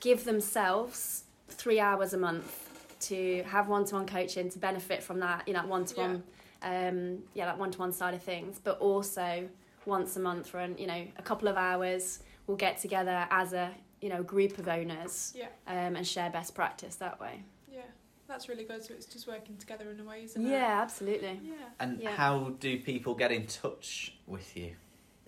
give 0.00 0.24
themselves 0.24 1.24
three 1.50 1.78
hours 1.78 2.14
a 2.14 2.18
month 2.18 2.67
to 3.00 3.42
have 3.44 3.68
one-to-one 3.68 4.06
coaching 4.06 4.50
to 4.50 4.58
benefit 4.58 5.02
from 5.02 5.20
that, 5.20 5.46
you 5.46 5.54
know, 5.54 5.64
one-to-one, 5.66 6.22
um, 6.62 7.18
yeah, 7.34 7.46
that 7.46 7.58
one-to-one 7.58 7.92
side 7.92 8.14
of 8.14 8.22
things, 8.22 8.60
but 8.62 8.78
also 8.80 9.48
once 9.86 10.16
a 10.16 10.20
month 10.20 10.46
for 10.48 10.58
an, 10.58 10.76
you 10.76 10.86
know 10.86 11.06
a 11.16 11.22
couple 11.22 11.48
of 11.48 11.56
hours, 11.56 12.18
we'll 12.46 12.56
get 12.56 12.78
together 12.78 13.26
as 13.30 13.52
a 13.54 13.70
you 14.02 14.08
know 14.08 14.22
group 14.22 14.58
of 14.58 14.68
owners 14.68 15.32
Yeah. 15.36 15.46
um, 15.66 15.96
and 15.96 16.06
share 16.06 16.30
best 16.30 16.54
practice 16.54 16.96
that 16.96 17.18
way. 17.20 17.42
Yeah. 17.72 17.80
That's 18.28 18.48
really 18.48 18.64
good. 18.64 18.84
So 18.84 18.92
it's 18.94 19.06
just 19.06 19.26
working 19.26 19.56
together 19.56 19.90
in 19.90 19.98
a 20.00 20.04
way, 20.04 20.24
isn't 20.24 20.44
it? 20.44 20.50
Yeah, 20.50 20.80
absolutely. 20.82 21.40
Yeah. 21.42 21.54
And 21.80 22.00
Yeah. 22.00 22.10
how 22.10 22.50
do 22.60 22.78
people 22.80 23.14
get 23.14 23.32
in 23.32 23.46
touch 23.46 24.14
with 24.26 24.54
you? 24.56 24.76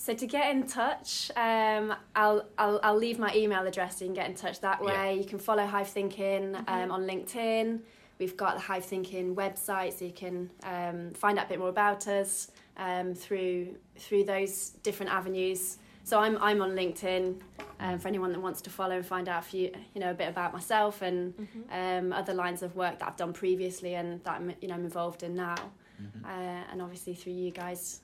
So 0.00 0.14
to 0.14 0.26
get 0.26 0.50
in 0.54 0.66
touch, 0.66 1.30
um, 1.36 1.94
I'll, 2.16 2.46
I'll 2.56 2.80
I'll 2.82 2.96
leave 2.96 3.18
my 3.18 3.34
email 3.34 3.66
address 3.66 3.98
so 3.98 4.06
you 4.06 4.08
can 4.08 4.14
get 4.14 4.28
in 4.30 4.34
touch 4.34 4.60
that 4.60 4.82
way. 4.82 4.92
Yeah. 4.94 5.10
You 5.10 5.24
can 5.24 5.38
follow 5.38 5.66
Hive 5.66 5.88
Thinking 5.88 6.56
um, 6.56 6.64
Mhm. 6.66 6.90
on 6.90 7.02
LinkedIn. 7.06 7.80
We've 8.18 8.34
got 8.34 8.54
the 8.54 8.60
Hive 8.60 8.86
Thinking 8.86 9.36
website, 9.36 9.92
so 9.98 10.06
you 10.06 10.12
can 10.12 10.48
um, 10.62 11.10
find 11.12 11.38
out 11.38 11.46
a 11.46 11.48
bit 11.50 11.58
more 11.58 11.68
about 11.68 12.08
us 12.08 12.50
um, 12.78 13.12
through 13.14 13.76
through 13.98 14.24
those 14.24 14.70
different 14.82 15.12
avenues. 15.12 15.76
So 16.04 16.18
I'm 16.18 16.38
I'm 16.40 16.62
on 16.62 16.70
LinkedIn 16.70 17.38
um, 17.80 17.98
for 17.98 18.08
anyone 18.08 18.32
that 18.32 18.40
wants 18.40 18.62
to 18.62 18.70
follow 18.70 18.96
and 18.96 19.04
find 19.06 19.28
out 19.28 19.40
a 19.44 19.46
few, 19.46 19.70
you 19.94 20.00
know 20.00 20.12
a 20.12 20.14
bit 20.14 20.28
about 20.30 20.54
myself 20.54 21.02
and 21.02 21.34
Mhm. 21.36 21.98
um, 22.00 22.12
other 22.14 22.32
lines 22.32 22.62
of 22.62 22.74
work 22.74 22.98
that 23.00 23.08
I've 23.08 23.16
done 23.18 23.34
previously 23.34 23.96
and 23.96 24.24
that 24.24 24.32
I'm 24.40 24.54
you 24.62 24.68
know 24.68 24.76
I'm 24.76 24.84
involved 24.86 25.22
in 25.22 25.34
now. 25.34 25.56
Mhm. 26.02 26.24
Uh, 26.24 26.62
and 26.72 26.80
obviously 26.80 27.12
through 27.14 27.34
you 27.34 27.50
guys, 27.50 28.00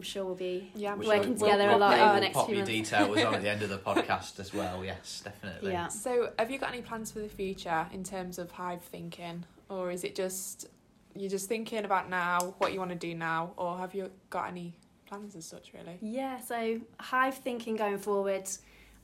I'm 0.00 0.04
sure 0.04 0.24
we'll 0.24 0.34
be 0.34 0.72
Yeah. 0.74 0.94
Which 0.94 1.06
working 1.06 1.34
we'll- 1.34 1.40
together 1.50 1.66
we'll, 1.66 1.76
a 1.76 1.78
lot 1.78 1.90
we'll, 1.90 2.00
over 2.00 2.08
the 2.08 2.12
we'll 2.14 2.20
next 2.22 2.34
pop 2.34 2.46
few 2.46 2.54
your 2.56 2.64
months. 2.64 2.90
details 2.90 3.18
on 3.18 3.34
at 3.34 3.42
the 3.42 3.50
end 3.50 3.62
of 3.62 3.68
the 3.68 3.76
podcast 3.86 4.40
as 4.40 4.54
well. 4.54 4.82
Yes, 4.82 5.20
definitely. 5.22 5.72
Yeah. 5.72 5.88
So, 5.88 6.32
have 6.38 6.50
you 6.50 6.56
got 6.56 6.70
any 6.72 6.80
plans 6.80 7.12
for 7.12 7.18
the 7.18 7.28
future 7.28 7.86
in 7.92 8.02
terms 8.02 8.38
of 8.38 8.50
hive 8.50 8.80
thinking, 8.80 9.44
or 9.68 9.90
is 9.90 10.04
it 10.04 10.14
just 10.14 10.68
you're 11.14 11.28
just 11.28 11.48
thinking 11.50 11.84
about 11.84 12.08
now 12.08 12.54
what 12.58 12.72
you 12.72 12.78
want 12.78 12.92
to 12.92 12.96
do 12.96 13.14
now, 13.14 13.52
or 13.58 13.76
have 13.76 13.94
you 13.94 14.10
got 14.30 14.48
any 14.48 14.72
plans 15.04 15.36
as 15.36 15.44
such? 15.44 15.70
Really? 15.74 15.98
Yeah, 16.00 16.40
so 16.40 16.80
hive 16.98 17.34
thinking 17.36 17.76
going 17.76 17.98
forward, 17.98 18.48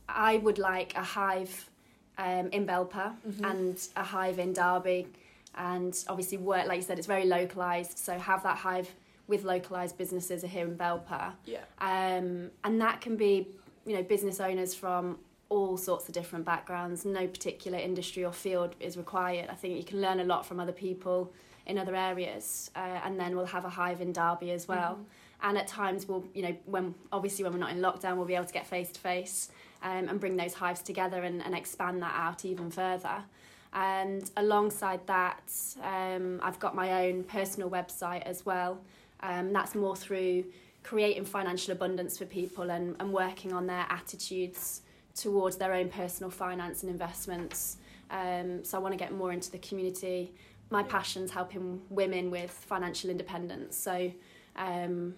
I 0.08 0.38
would 0.38 0.56
like 0.58 0.96
a 0.96 1.02
hive 1.02 1.68
um, 2.16 2.48
in 2.52 2.66
Belper 2.66 3.12
Mhm. 3.28 3.50
and 3.50 3.88
a 3.96 4.02
hive 4.02 4.38
in 4.38 4.54
Derby, 4.54 5.08
and 5.56 5.94
obviously 6.08 6.38
work 6.38 6.66
like 6.66 6.76
you 6.78 6.82
said, 6.84 6.96
it's 6.96 7.06
very 7.06 7.26
localized. 7.26 7.98
So 7.98 8.18
have 8.18 8.42
that 8.44 8.56
hive 8.56 8.94
with 9.28 9.44
localized 9.44 9.98
businesses 9.98 10.42
here 10.42 10.66
in 10.66 10.76
Belper, 10.76 11.32
Yeah. 11.44 11.60
um, 11.80 12.50
and 12.64 12.80
that 12.80 13.00
can 13.00 13.16
be 13.16 13.48
you 13.84 13.94
know 13.94 14.02
business 14.02 14.40
owners 14.40 14.74
from 14.74 15.18
all 15.48 15.76
sorts 15.76 16.08
of 16.08 16.14
different 16.14 16.44
backgrounds. 16.44 17.04
No 17.04 17.26
particular 17.26 17.78
industry 17.78 18.24
or 18.24 18.32
field 18.32 18.74
is 18.80 18.96
required. 18.96 19.48
I 19.48 19.54
think 19.54 19.76
you 19.76 19.84
can 19.84 20.00
learn 20.00 20.18
a 20.20 20.24
lot 20.24 20.44
from 20.44 20.58
other 20.60 20.72
people 20.72 21.32
in 21.66 21.78
other 21.78 21.94
areas, 21.96 22.70
uh, 22.76 23.00
and 23.04 23.18
then 23.18 23.36
we'll 23.36 23.46
have 23.46 23.64
a 23.64 23.68
hive 23.68 24.00
in 24.00 24.12
Derby 24.12 24.50
as 24.52 24.66
well 24.68 24.98
and 25.42 25.58
at 25.58 25.66
times 25.66 26.08
we'll 26.08 26.24
you 26.32 26.40
know 26.40 26.56
when 26.64 26.94
obviously 27.12 27.44
when 27.44 27.52
we're 27.52 27.58
not 27.58 27.70
in 27.70 27.78
lockdown 27.78 28.16
we'll 28.16 28.24
be 28.24 28.34
able 28.34 28.46
to 28.46 28.54
get 28.54 28.66
face 28.66 28.90
to 28.90 28.98
face 28.98 29.50
and 29.82 30.18
bring 30.18 30.34
those 30.36 30.54
hives 30.54 30.80
together 30.80 31.22
and, 31.24 31.42
and 31.44 31.54
expand 31.54 32.00
that 32.02 32.14
out 32.16 32.42
even 32.46 32.70
further 32.70 33.22
and 33.74 34.30
alongside 34.38 35.06
that 35.06 35.52
um, 35.82 36.40
i've 36.42 36.58
got 36.58 36.74
my 36.74 37.06
own 37.06 37.22
personal 37.22 37.68
website 37.68 38.22
as 38.22 38.46
well 38.46 38.78
um, 39.20 39.52
that's 39.52 39.74
more 39.74 39.96
through 39.96 40.44
creating 40.82 41.24
financial 41.24 41.72
abundance 41.72 42.16
for 42.18 42.26
people 42.26 42.70
and, 42.70 42.94
and 43.00 43.12
working 43.12 43.52
on 43.52 43.66
their 43.66 43.86
attitudes 43.88 44.82
towards 45.14 45.56
their 45.56 45.72
own 45.72 45.88
personal 45.88 46.30
finance 46.30 46.82
and 46.82 46.90
investments 46.90 47.78
um, 48.10 48.62
so 48.64 48.78
i 48.78 48.80
want 48.80 48.92
to 48.92 48.98
get 48.98 49.12
more 49.12 49.32
into 49.32 49.50
the 49.50 49.58
community 49.58 50.32
my 50.70 50.80
Yeah. 50.82 50.86
passion's 50.88 51.30
helping 51.30 51.80
women 51.90 52.30
with 52.30 52.50
financial 52.50 53.10
independence 53.10 53.76
so 53.76 54.12
um, 54.56 55.14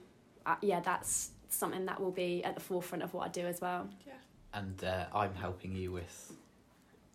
uh, 0.47 0.57
yeah, 0.62 0.81
that's 0.81 1.31
something 1.50 1.85
that 1.87 2.00
will 2.00 2.11
be 2.11 2.43
at 2.43 2.55
the 2.55 2.61
forefront 2.61 3.02
of 3.05 3.12
what 3.14 3.26
I 3.26 3.28
do 3.28 3.43
as 3.43 3.61
well. 3.61 3.87
Yeah. 4.07 4.14
And 4.55 4.83
uh, 4.83 5.05
I'm 5.14 5.35
helping 5.35 5.76
you 5.76 5.93
with 5.93 6.33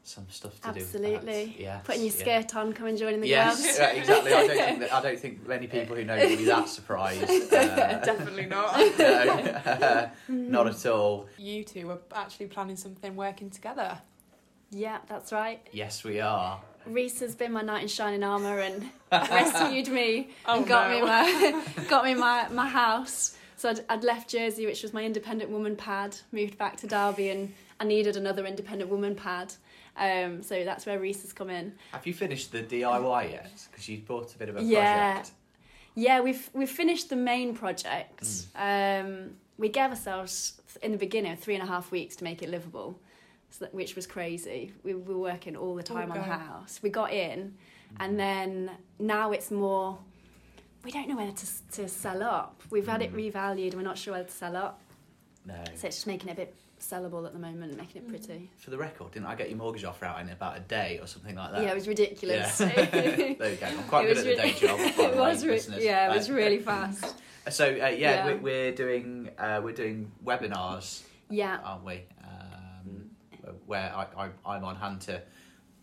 some 0.06 0.26
stuff 0.30 0.60
to 0.62 0.74
do 0.74 0.80
Absolutely. 0.82 1.56
Yeah. 1.58 1.78
Putting 1.80 2.02
your 2.04 2.14
yeah. 2.14 2.20
skirt 2.42 2.56
on, 2.56 2.74
come 2.74 2.88
and 2.88 2.98
join 2.98 3.14
in 3.14 3.22
the 3.22 3.28
Yes, 3.28 3.62
clubs. 3.62 3.78
yeah, 3.80 3.90
exactly. 3.92 4.34
I 4.34 4.48
don't 4.48 4.58
think 4.58 4.80
that, 4.82 4.94
I 4.94 5.02
don't 5.02 5.20
think 5.20 5.48
many 5.48 5.68
people 5.68 5.96
who 5.96 6.04
know 6.04 6.16
you 6.16 6.30
will 6.30 6.38
be 6.38 6.46
that 6.46 6.68
surprised. 6.70 7.24
Uh, 7.54 8.00
Definitely 8.04 8.46
not. 8.48 8.76
no, 9.00 10.10
not 10.28 10.68
at 10.68 10.86
all. 10.86 11.28
You 11.38 11.64
two 11.64 11.90
are 11.92 12.00
actually 12.14 12.48
planning 12.48 12.76
something 12.76 13.16
working 13.16 13.50
together. 13.50 13.98
Yeah, 14.72 14.98
that's 15.08 15.32
right. 15.32 15.66
Yes, 15.72 16.04
we 16.04 16.20
are. 16.20 16.60
Reese 16.86 17.20
has 17.22 17.36
been 17.36 17.54
my 17.54 17.62
knight 17.62 17.84
in 17.84 17.88
shining 17.88 18.24
armour 18.24 18.60
and 18.60 18.90
rescued 19.12 19.88
me 19.88 20.32
Oh 20.46 20.58
and 20.58 20.68
got 20.68 20.90
no. 20.90 20.96
me 21.00 21.02
my 21.06 21.64
got 21.88 22.04
me 22.04 22.14
my, 22.16 22.50
my 22.50 22.68
house. 22.68 23.38
So 23.56 23.70
I'd, 23.70 23.80
I'd 23.88 24.04
left 24.04 24.30
Jersey, 24.30 24.66
which 24.66 24.84
was 24.84 24.94
my 24.94 25.04
independent 25.04 25.50
woman 25.52 25.78
pad, 25.78 26.18
moved 26.34 26.58
back 26.58 26.76
to 26.78 26.88
Derby, 26.88 27.30
and 27.30 27.54
I 27.80 27.86
needed 27.86 28.18
another 28.18 28.46
independent 28.46 28.90
woman 28.92 29.16
pad. 29.16 29.54
Um, 29.96 30.42
so 30.42 30.64
that's 30.64 30.86
where 30.86 31.00
Reese 31.00 31.22
has 31.22 31.34
come 31.34 31.50
in. 31.50 31.74
Have 31.92 32.08
you 32.08 32.14
finished 32.14 32.52
the 32.52 32.64
DIY 32.64 33.32
yet? 33.32 33.52
Because 33.72 33.88
you 33.88 34.00
bought 34.00 34.34
a 34.34 34.38
bit 34.38 34.50
of 34.50 34.58
a 34.58 34.64
Yeah. 34.64 35.12
project. 35.14 35.32
Yeah, 35.96 36.22
we've 36.22 36.50
we've 36.54 36.70
finished 36.70 37.10
the 37.10 37.16
main 37.16 37.54
project. 37.56 38.24
Mm. 38.24 39.02
Um, 39.06 39.36
we 39.60 39.70
gave 39.70 39.92
ourselves 39.92 40.60
in 40.82 40.92
the 40.92 40.98
beginning 40.98 41.36
three 41.38 41.54
and 41.54 41.64
a 41.64 41.68
half 41.68 41.92
weeks 41.92 42.16
to 42.16 42.24
make 42.24 42.42
it 42.42 42.50
livable, 42.50 43.00
so 43.52 43.66
that, 43.66 43.74
which 43.76 43.96
was 43.96 44.08
crazy. 44.08 44.74
We 44.84 44.96
were 44.96 45.18
working 45.20 45.56
all 45.56 45.76
the 45.76 45.84
time 45.84 46.12
on 46.12 46.18
the 46.18 46.24
house. 46.24 46.80
We 46.82 46.90
got 46.90 47.14
in, 47.14 47.54
and 48.00 48.20
then 48.20 48.72
now 48.98 49.32
it's 49.34 49.52
more. 49.52 50.00
We 50.84 50.90
don't 50.92 51.08
know 51.08 51.16
whether 51.18 51.32
to 51.32 51.48
to 51.74 51.88
sell 51.88 52.24
up. 52.24 52.64
We've 52.72 52.88
had 52.88 53.04
it 53.04 53.14
Mm. 53.14 53.32
revalued. 53.32 53.76
We're 53.76 53.84
not 53.84 54.00
sure 54.00 54.14
whether 54.16 54.26
to 54.28 54.32
sell 54.34 54.58
up, 54.58 54.82
No. 55.46 55.64
so 55.76 55.86
it's 55.88 55.98
just 55.98 56.08
making 56.08 56.30
it 56.30 56.32
a 56.32 56.36
bit 56.36 56.56
sellable 56.84 57.26
at 57.26 57.34
the 57.34 57.40
moment, 57.40 57.78
making 57.78 58.02
it 58.04 58.08
Mm. 58.08 58.10
pretty. 58.10 58.52
For 58.58 58.70
the 58.70 58.78
record, 58.78 59.12
didn't 59.14 59.28
I 59.28 59.36
get 59.36 59.50
your 59.50 59.58
mortgage 59.58 59.84
offer 59.84 60.06
out 60.06 60.20
in 60.22 60.30
about 60.30 60.58
a 60.58 60.60
day 60.60 61.00
or 61.02 61.08
something 61.08 61.36
like 61.36 61.52
that? 61.54 61.64
Yeah, 61.64 61.72
it 61.72 61.76
was 61.76 61.88
ridiculous. 61.88 62.60
Yeah. 62.60 62.86
there 62.86 63.52
you 63.52 63.56
go. 63.58 63.66
I'm 63.68 63.84
quite 63.86 64.06
It 64.06 64.16
good 64.16 64.18
at 64.18 64.24
the 64.24 64.30
re- 64.32 64.36
day 64.36 64.54
job. 64.54 64.80
it 65.10 65.16
was, 65.16 65.46
re- 65.46 65.84
yeah, 65.84 66.12
it 66.12 66.16
was 66.16 66.30
Uh, 66.30 66.34
really 66.34 66.60
fast. 66.72 67.16
So 67.50 67.66
uh, 67.66 67.72
yeah, 67.72 67.90
Yeah. 67.98 68.26
We're, 68.28 68.38
we're 68.38 68.72
doing 68.74 69.30
uh, 69.38 69.62
we're 69.64 69.74
doing 69.74 70.12
webinars, 70.24 71.04
Yeah, 71.30 71.60
aren't 71.64 71.84
we? 71.86 72.04
Um, 72.24 73.10
where 73.66 73.94
I, 73.96 74.08
I 74.18 74.30
I'm 74.46 74.64
on 74.64 74.76
hand 74.76 75.02
to 75.02 75.22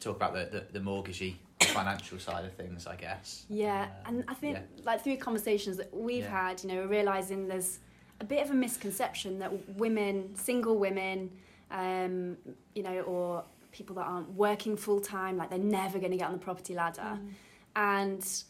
talk 0.01 0.17
about 0.17 0.33
the 0.35 0.45
the, 0.73 0.79
the 0.79 0.81
mortgagey 0.81 1.35
financial 1.61 2.19
side 2.19 2.45
of 2.47 2.53
things, 2.55 2.87
I 2.87 2.97
guess. 2.97 3.45
Yeah, 3.49 3.89
Uh, 4.05 4.09
and 4.09 4.25
I 4.29 4.35
think 4.35 4.57
yeah. 4.57 4.83
like 4.85 5.03
through 5.05 5.19
conversations 5.19 5.77
that 5.77 5.95
we've 5.95 6.25
Yeah. 6.25 6.49
had, 6.49 6.63
you 6.65 6.71
know, 6.73 6.85
realizing 6.87 7.47
there's 7.49 7.79
a 8.21 8.25
bit 8.25 8.45
of 8.45 8.51
a 8.51 8.55
misconception 8.55 9.39
that 9.39 9.51
women, 9.77 10.35
single 10.37 10.79
women, 10.79 11.31
um, 11.71 12.37
you 12.75 12.83
know, 12.83 13.01
or 13.03 13.45
people 13.73 13.95
that 13.97 14.07
aren't 14.07 14.31
working 14.35 14.77
full 14.77 15.01
time, 15.01 15.37
like 15.37 15.51
they're 15.51 15.59
never 15.59 15.99
going 15.99 16.11
to 16.11 16.17
get 16.17 16.27
on 16.27 16.33
the 16.33 16.39
property 16.39 16.75
ladder. 16.75 17.03
Mm. 17.03 17.29
And 17.77 18.43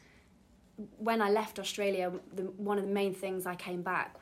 when 0.98 1.20
I 1.20 1.30
left 1.30 1.58
Australia, 1.58 2.10
the, 2.34 2.42
one 2.42 2.78
of 2.78 2.84
the 2.84 2.90
main 2.90 3.14
things 3.14 3.46
I 3.46 3.54
came 3.54 3.82
back 3.82 4.16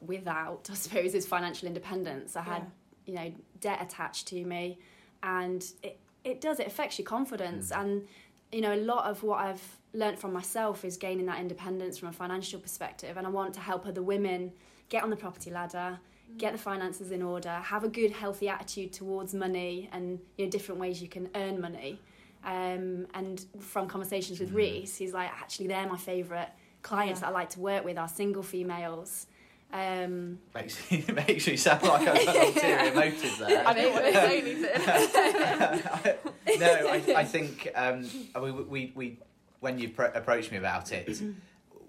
without, 0.00 0.68
I 0.70 0.74
suppose, 0.74 1.14
is 1.14 1.26
financial 1.26 1.66
independence. 1.66 2.36
I 2.36 2.42
had, 2.42 2.70
you 3.06 3.14
know, 3.14 3.32
debt 3.60 3.80
attached 3.82 4.28
to 4.28 4.44
me, 4.44 4.78
and 5.22 5.64
it, 5.82 5.98
it 6.22 6.40
does, 6.40 6.60
it 6.60 6.66
affects 6.66 6.98
your 6.98 7.06
confidence. 7.06 7.72
And, 7.72 8.06
you 8.52 8.60
know, 8.60 8.74
a 8.74 8.76
lot 8.76 9.06
of 9.10 9.22
what 9.22 9.40
I've 9.40 9.62
learned 9.94 10.18
from 10.18 10.32
myself 10.32 10.84
is 10.84 10.96
gaining 10.96 11.26
that 11.26 11.40
independence 11.40 11.98
from 11.98 12.10
a 12.10 12.12
financial 12.12 12.60
perspective. 12.60 13.16
And 13.16 13.26
I 13.26 13.30
want 13.30 13.54
to 13.54 13.60
help 13.60 13.86
other 13.86 14.02
women 14.02 14.52
get 14.88 15.02
on 15.02 15.10
the 15.10 15.16
property 15.16 15.50
ladder, 15.50 15.98
get 16.38 16.52
the 16.52 16.58
finances 16.58 17.10
in 17.10 17.22
order, 17.22 17.50
have 17.50 17.84
a 17.84 17.88
good, 17.88 18.12
healthy 18.12 18.48
attitude 18.48 18.92
towards 18.92 19.34
money 19.34 19.88
and, 19.92 20.20
you 20.36 20.44
know, 20.44 20.50
different 20.50 20.80
ways 20.80 21.02
you 21.02 21.08
can 21.08 21.28
earn 21.34 21.60
money. 21.60 22.00
Um, 22.44 23.06
and 23.14 23.44
from 23.58 23.88
conversations 23.88 24.38
with 24.38 24.52
Reese, 24.52 24.96
he's 24.96 25.12
like, 25.12 25.30
actually, 25.30 25.66
they're 25.68 25.88
my 25.88 25.96
favourite 25.96 26.48
clients 26.82 27.20
Yeah. 27.20 27.26
that 27.28 27.34
I 27.34 27.38
like 27.40 27.50
to 27.50 27.60
work 27.60 27.84
with 27.84 27.98
are 27.98 28.08
single 28.08 28.42
females. 28.42 29.26
Um, 29.72 30.38
Makes, 30.54 30.90
makes 31.08 31.46
me 31.48 31.56
sound 31.56 31.82
like 31.82 32.06
I've 32.06 32.24
got 32.26 32.36
ulterior 32.46 32.94
motives 32.94 33.38
there. 33.38 33.66
I 33.66 33.72
don't 33.74 33.92
want 33.92 34.04
to 34.04 34.12
say 34.12 34.40
anything. 34.40 34.64
no, 36.60 36.66
I, 36.88 37.02
I 37.16 37.24
think 37.24 37.68
um, 37.74 38.08
we, 38.40 38.52
we, 38.52 38.92
we, 38.94 39.18
when 39.60 39.78
you 39.80 39.88
pro- 39.88 40.12
approached 40.12 40.52
me 40.52 40.58
about 40.58 40.92
it, 40.92 41.20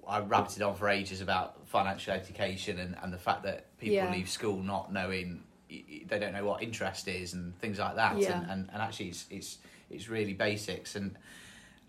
I 0.07 0.21
rabbited 0.21 0.61
on 0.67 0.75
for 0.75 0.89
ages 0.89 1.21
about 1.21 1.67
financial 1.67 2.13
education 2.13 2.79
and, 2.79 2.95
and 3.03 3.11
the 3.13 3.17
fact 3.17 3.43
that 3.43 3.77
people 3.77 3.95
Yeah. 3.95 4.11
leave 4.11 4.29
school 4.29 4.61
not 4.63 4.91
knowing 4.91 5.43
they 5.69 6.17
don't 6.17 6.31
know 6.31 6.45
what 6.45 6.63
interest 6.63 7.07
is 7.09 7.33
and 7.33 7.57
things 7.59 7.77
like 7.77 7.95
that. 7.95 8.17
Yeah. 8.17 8.39
And, 8.41 8.49
and, 8.51 8.69
and 8.71 8.81
actually, 8.81 9.09
it's, 9.09 9.25
it's 9.29 9.57
it's 9.89 10.07
really 10.09 10.33
basics. 10.33 10.95
And 10.95 11.17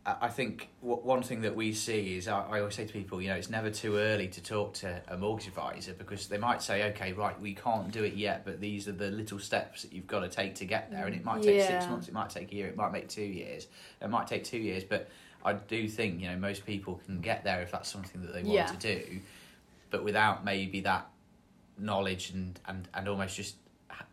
I 0.07 0.29
think 0.29 0.69
one 0.81 1.23
thing 1.23 1.43
that 1.43 1.55
we 1.55 1.73
see 1.73 2.17
is 2.17 2.29
I, 2.29 2.41
I 2.43 2.59
always 2.61 2.75
say 2.75 2.87
to 2.87 2.93
people, 2.93 3.21
you 3.21 3.29
know, 3.29 3.35
it's 3.35 3.51
never 3.51 3.71
too 3.71 3.97
early 3.99 4.27
to 4.29 4.43
talk 4.43 4.73
to 4.75 5.03
a 5.09 5.17
mortgage 5.19 5.49
advisor 5.49 5.93
because 5.93 6.29
they 6.29 6.39
might 6.39 6.63
say, 6.63 6.91
okay, 6.91 7.13
right, 7.13 7.39
we 7.41 7.55
can't 7.55 7.91
do 7.91 8.05
it 8.05 8.15
yet, 8.15 8.45
but 8.45 8.61
these 8.61 8.89
are 8.89 8.93
the 8.93 9.11
little 9.11 9.39
steps 9.39 9.83
that 9.83 9.93
you've 9.93 10.07
got 10.07 10.21
to 10.21 10.29
take 10.29 10.55
to 10.57 10.65
get 10.65 10.91
there. 10.91 11.07
And 11.07 11.15
it 11.15 11.25
might 11.25 11.43
take 11.43 11.61
six 11.61 11.87
months, 11.89 12.09
it 12.09 12.15
might 12.15 12.31
take 12.31 12.51
a 12.53 12.55
year, 12.55 12.69
it 12.69 12.77
might 12.77 12.91
make 12.93 13.09
two 13.09 13.23
years, 13.23 13.67
it 14.01 14.09
might 14.09 14.27
take 14.27 14.45
two 14.45 14.59
years, 14.59 14.83
but 14.83 15.09
I 15.49 15.55
do 15.55 15.89
think, 15.89 16.21
you 16.21 16.29
know, 16.31 16.37
most 16.37 16.65
people 16.67 17.01
can 17.07 17.21
get 17.21 17.45
there 17.45 17.61
if 17.63 17.71
that's 17.73 17.89
something 17.91 18.21
that 18.23 18.33
they 18.33 18.43
want 18.43 18.55
Yeah. 18.55 18.67
to 18.67 18.77
do, 18.77 19.21
but 19.91 20.05
without 20.05 20.45
maybe 20.45 20.81
that 20.83 21.07
knowledge 21.79 22.31
and, 22.31 22.59
and, 22.67 22.89
and 22.95 23.09
almost 23.09 23.37
just 23.37 23.57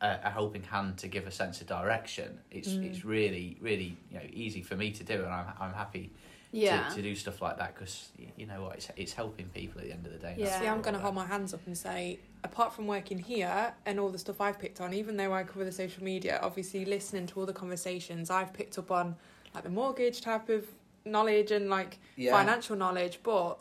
a, 0.02 0.20
a 0.24 0.30
helping 0.30 0.64
hand 0.64 0.98
to 1.00 1.08
give 1.08 1.28
a 1.28 1.32
sense 1.32 1.62
of 1.62 1.68
direction. 1.68 2.40
It's 2.52 2.70
Mm. 2.70 2.86
it's 2.90 3.04
really 3.06 3.58
really 3.62 3.98
you 4.12 4.18
know 4.20 4.26
easy 4.32 4.62
for 4.62 4.76
me 4.76 4.92
to 4.92 5.04
do, 5.04 5.16
and 5.24 5.34
I'm 5.40 5.48
I'm 5.60 5.74
happy 5.74 6.12
yeah. 6.52 6.90
to, 6.90 6.96
to 6.96 7.02
do 7.02 7.16
stuff 7.16 7.42
like 7.42 7.58
that 7.58 7.76
because 7.76 8.10
you 8.38 8.46
know 8.46 8.64
what 8.64 8.76
it's 8.78 8.88
it's 8.96 9.14
helping 9.14 9.48
people 9.50 9.82
at 9.82 9.88
the 9.88 9.94
end 9.94 10.06
of 10.06 10.14
the 10.14 10.20
day. 10.20 10.36
Yeah. 10.38 10.60
See, 10.60 10.68
I'm 10.68 10.82
going 10.82 10.96
to 10.96 11.00
hold 11.02 11.16
my 11.16 11.26
hands 11.26 11.54
up 11.54 11.62
and 11.68 11.78
say, 11.78 12.20
apart 12.44 12.74
from 12.74 12.88
working 12.88 13.20
here 13.20 13.74
and 13.86 14.00
all 14.00 14.10
the 14.10 14.18
stuff 14.20 14.40
I've 14.42 14.60
picked 14.60 14.80
on, 14.82 14.94
even 14.94 15.18
though 15.18 15.34
I 15.34 15.44
cover 15.44 15.66
the 15.66 15.72
social 15.72 16.04
media, 16.04 16.40
obviously 16.42 16.86
listening 16.86 17.28
to 17.28 17.40
all 17.40 17.46
the 17.46 17.54
conversations, 17.54 18.30
I've 18.30 18.54
picked 18.54 18.78
up 18.78 18.90
on 18.92 19.16
like 19.54 19.64
the 19.64 19.70
mortgage 19.70 20.22
type 20.22 20.50
of 20.50 20.66
knowledge 21.06 21.52
and 21.52 21.70
like 21.70 22.00
Yeah. 22.16 22.32
financial 22.32 22.76
knowledge. 22.76 23.20
But 23.24 23.60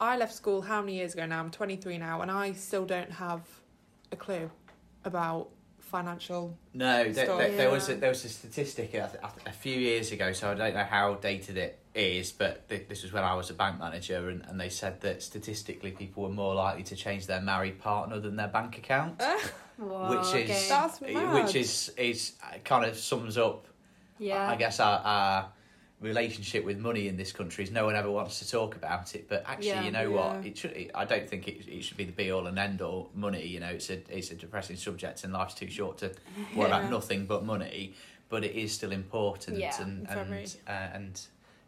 I 0.00 0.16
left 0.16 0.34
school 0.34 0.62
how 0.62 0.80
many 0.80 0.94
years 0.96 1.14
ago 1.14 1.26
now? 1.26 1.40
I'm 1.40 1.50
23 1.50 1.98
now, 1.98 2.22
and 2.22 2.30
I 2.30 2.52
still 2.52 2.84
don't 2.84 3.12
have 3.12 3.42
a 4.10 4.16
clue 4.16 4.50
about 5.04 5.48
financial. 5.78 6.56
No, 6.74 7.04
there, 7.10 7.26
there, 7.26 7.56
there 7.56 7.70
was 7.70 7.88
a, 7.88 7.94
there 7.94 8.08
was 8.08 8.24
a 8.24 8.28
statistic 8.28 8.94
a, 8.94 9.10
a, 9.46 9.52
few 9.52 9.78
years 9.78 10.10
ago, 10.10 10.32
so 10.32 10.50
I 10.50 10.54
don't 10.54 10.74
know 10.74 10.84
how 10.84 11.14
dated 11.14 11.58
it 11.58 11.78
is, 11.94 12.32
but 12.32 12.68
th- 12.68 12.88
this 12.88 13.02
was 13.02 13.12
when 13.12 13.22
I 13.24 13.34
was 13.34 13.50
a 13.50 13.54
bank 13.54 13.78
manager, 13.78 14.28
and, 14.30 14.42
and 14.48 14.58
they 14.58 14.70
said 14.70 15.00
that 15.02 15.22
statistically 15.22 15.90
people 15.90 16.22
were 16.22 16.30
more 16.30 16.54
likely 16.54 16.82
to 16.84 16.96
change 16.96 17.26
their 17.26 17.42
married 17.42 17.78
partner 17.78 18.18
than 18.18 18.36
their 18.36 18.48
bank 18.48 18.78
account, 18.78 19.22
which 19.78 20.34
is. 20.34 20.72
Which 21.00 21.54
is 21.54 21.92
is 21.96 22.32
uh, 22.42 22.58
kind 22.64 22.86
of 22.86 22.96
sums 22.96 23.36
up 23.36 23.66
yeah. 24.22 24.48
I 24.48 24.56
guess 24.56 24.78
our, 24.80 24.98
our 25.00 25.48
relationship 26.02 26.64
with 26.64 26.78
money 26.78 27.08
in 27.08 27.16
this 27.16 27.32
country 27.32 27.64
is 27.64 27.70
no 27.70 27.84
one 27.86 27.94
ever 27.96 28.10
wants 28.10 28.38
to 28.40 28.50
talk 28.50 28.74
about 28.76 29.14
it. 29.14 29.28
But 29.28 29.44
actually, 29.46 29.68
Yeah. 29.68 29.84
you 29.84 29.90
know 29.92 30.10
what? 30.10 30.44
It 30.44 30.58
should. 30.58 30.72
It, 30.72 30.90
I 30.94 31.04
don't 31.04 31.28
think 31.28 31.48
it, 31.48 31.66
it 31.68 31.82
should 31.84 31.96
be 31.96 32.04
the 32.04 32.12
be 32.12 32.30
all 32.30 32.46
and 32.46 32.58
end 32.58 32.82
all. 32.82 33.10
Money, 33.14 33.46
you 33.46 33.60
know, 33.60 33.68
it's 33.68 33.88
a 33.90 34.00
it's 34.08 34.30
a 34.30 34.34
depressing 34.34 34.76
subject, 34.76 35.24
and 35.24 35.32
life's 35.32 35.54
too 35.54 35.70
short 35.70 35.98
to 35.98 36.06
worry 36.06 36.16
Yeah. 36.68 36.78
about 36.78 36.90
nothing 36.90 37.26
but 37.26 37.44
money. 37.44 37.94
But 38.28 38.44
it 38.44 38.54
is 38.54 38.72
still 38.72 38.92
important, 38.92 39.58
Yeah, 39.58 39.80
and 39.82 40.08
and 40.08 40.56
uh, 40.66 40.70
and 40.70 41.20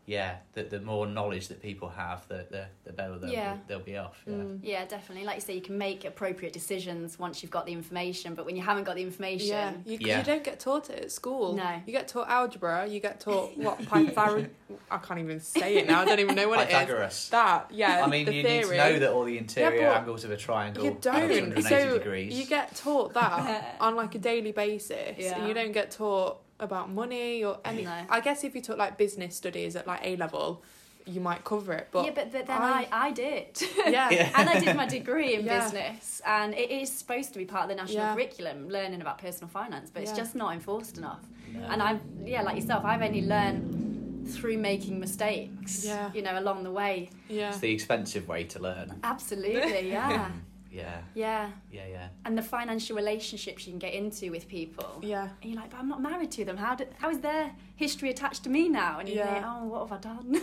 yeah, 0.07 0.37
the 0.53 0.65
the 0.65 0.81
more 0.81 1.07
knowledge 1.07 1.49
that 1.49 1.63
people 1.63 1.89
have, 1.89 2.29
the 2.29 2.47
the, 2.51 2.67
the 2.85 2.93
better 2.93 3.19
they'll, 3.19 3.31
Yeah. 3.31 3.57
they'll 3.67 3.79
be 3.81 3.97
off. 3.97 4.23
Yeah. 4.27 4.33
Mm. 4.35 4.59
Yeah, 4.63 4.85
definitely. 4.85 5.25
Like 5.25 5.37
you 5.37 5.41
say, 5.41 5.55
you 5.55 5.63
can 5.63 5.79
make 5.79 6.05
appropriate 6.05 6.53
decisions 6.53 7.19
once 7.19 7.43
you've 7.43 7.51
got 7.53 7.65
the 7.65 7.73
information, 7.73 8.35
but 8.35 8.45
when 8.45 8.55
you 8.55 8.63
haven't 8.63 8.85
got 8.85 8.97
the 8.97 9.03
information, 9.03 9.49
Yeah, 9.49 9.73
you, 9.87 9.99
Yeah. 10.01 10.19
you 10.19 10.25
don't 10.25 10.45
get 10.45 10.61
taught 10.61 10.91
it 10.91 10.99
at 11.05 11.11
school. 11.13 11.55
No. 11.55 11.81
You 11.87 11.93
get 11.93 12.09
taught 12.09 12.29
algebra, 12.29 12.87
you 12.87 13.01
get 13.01 13.21
taught 13.21 13.57
what 13.67 13.79
Pythagoras. 13.79 14.49
I 14.91 14.99
can't 14.99 15.21
even 15.21 15.41
say 15.41 15.77
it 15.77 15.87
now, 15.87 16.01
I 16.03 16.05
don't 16.05 16.21
even 16.21 16.35
know 16.35 16.49
what 16.49 16.61
it 16.61 16.69
is. 16.69 16.75
Pythagoras. 16.75 17.29
That, 17.31 17.71
yeah. 17.73 18.05
I 18.05 18.07
mean, 18.09 18.27
the 18.27 18.35
you 18.35 18.43
theory. 18.43 18.63
need 18.63 18.71
to 18.71 18.77
know 18.77 18.99
that 18.99 19.11
all 19.13 19.25
the 19.25 19.39
interior 19.39 19.89
but 19.89 19.97
angles 19.99 20.25
of 20.25 20.31
a 20.33 20.37
triangle 20.37 20.85
You 20.85 20.91
are 20.91 20.95
don't. 20.95 21.15
180 21.31 21.63
So 21.63 21.99
degrees. 21.99 22.39
you 22.39 22.45
get 22.47 22.75
taught 22.77 23.15
that 23.15 23.77
on 23.81 23.97
like 23.97 24.15
a 24.15 24.19
daily 24.19 24.53
basis. 24.53 25.17
Yeah. 25.19 25.39
And 25.39 25.49
you 25.49 25.55
don't 25.55 25.73
get 25.73 25.91
taught 25.93 26.41
about 26.61 26.91
money 26.91 27.45
or 27.45 27.59
any. 27.65 27.83
No. 27.85 28.07
I 28.09 28.21
guess 28.21 28.45
if 28.45 28.55
you 28.55 28.61
took 28.63 28.79
like 28.79 28.97
business 28.97 29.37
studies 29.37 29.77
at 29.77 29.87
like 29.87 30.01
A 30.03 30.17
level, 30.17 30.63
you 31.07 31.21
might 31.21 31.45
cover 31.45 31.73
it. 31.75 31.89
But 31.93 32.07
yeah, 32.07 32.13
but, 32.15 32.33
but 32.33 32.47
then 32.47 32.63
I- 32.63 32.89
I, 32.91 33.07
I, 33.09 33.11
did. 33.13 33.61
yeah. 33.77 34.09
Yeah. 34.11 34.33
and 34.37 34.49
I 34.49 34.59
did 34.61 34.75
my 34.77 34.87
degree 34.87 35.35
in 35.35 35.45
Yeah. 35.45 35.63
business, 35.65 36.23
and 36.27 36.55
it 36.55 36.71
is 36.71 36.91
supposed 36.91 37.33
to 37.35 37.39
be 37.39 37.45
part 37.45 37.65
of 37.65 37.69
the 37.71 37.75
national 37.75 37.99
Yeah. 38.05 38.15
curriculum, 38.15 38.69
learning 38.69 39.01
about 39.01 39.19
personal 39.19 39.49
finance, 39.49 39.91
but 39.93 40.03
it's 40.03 40.13
just 40.13 40.35
not 40.35 40.55
enforced 40.55 40.97
enough. 40.99 41.21
No. 41.53 41.61
And 41.69 41.83
I've, 41.83 42.01
yeah, 42.25 42.43
like 42.43 42.57
yourself, 42.57 42.85
I've 42.85 43.03
only 43.03 43.23
learned 43.23 44.29
through 44.33 44.57
making 44.57 44.99
mistakes, 44.99 45.85
Yeah. 45.85 46.11
you 46.15 46.23
know, 46.23 46.39
along 46.39 46.63
the 46.65 46.71
way. 46.71 47.11
Yeah. 47.29 47.51
It's 47.51 47.59
the 47.59 47.71
expensive 47.71 48.27
way 48.27 48.45
to 48.45 48.59
learn. 48.59 48.99
Absolutely, 49.05 49.91
yeah. 49.91 50.31
Yeah, 50.75 51.03
yeah. 51.15 51.51
yeah, 51.71 51.87
yeah. 51.89 52.09
And 52.25 52.37
the 52.37 52.43
financial 52.43 52.97
relationships 52.97 53.65
you 53.65 53.73
can 53.73 53.79
get 53.79 53.95
into 53.95 54.31
with 54.33 54.49
people. 54.49 54.99
Yeah. 55.03 55.29
And 55.41 55.53
you're 55.53 55.61
like, 55.61 55.71
but 55.71 55.79
I'm 55.79 55.89
not 55.89 56.03
married 56.03 56.33
to 56.33 56.45
them. 56.45 56.57
How, 56.57 56.75
do, 56.75 56.85
how 56.99 57.11
is 57.11 57.21
their 57.21 57.53
history 57.77 58.11
attached 58.11 58.43
to 58.45 58.51
me 58.51 58.69
now? 58.69 58.99
And 58.99 59.09
you 59.09 59.17
Yeah. 59.17 59.33
think, 59.35 59.47
oh, 59.47 59.65
what 59.67 59.89
have 59.89 59.93
I 59.93 60.01
done? 60.01 60.41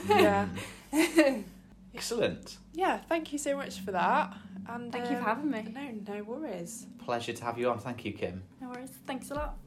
Yeah. 0.94 1.41
Excellent. 1.94 2.58
Yeah. 2.74 3.00
Thank 3.10 3.34
you 3.34 3.39
so 3.39 3.58
much 3.58 3.82
for 3.82 3.91
that. 3.91 4.34
And 4.70 4.89
Thank 4.91 5.10
you 5.10 5.17
for 5.17 5.30
um, 5.30 5.52
having 5.52 5.52
me. 5.52 5.67
No, 5.74 6.15
no 6.15 6.24
worries. 6.24 6.86
Pleasure 7.04 7.34
to 7.34 7.44
have 7.44 7.58
you 7.58 7.70
on. 7.70 7.80
Thank 7.80 8.06
you, 8.06 8.13
Kim. 8.13 8.44
No 8.62 8.70
worries. 8.70 8.91
Thanks 9.06 9.32
a 9.32 9.34
lot. 9.34 9.58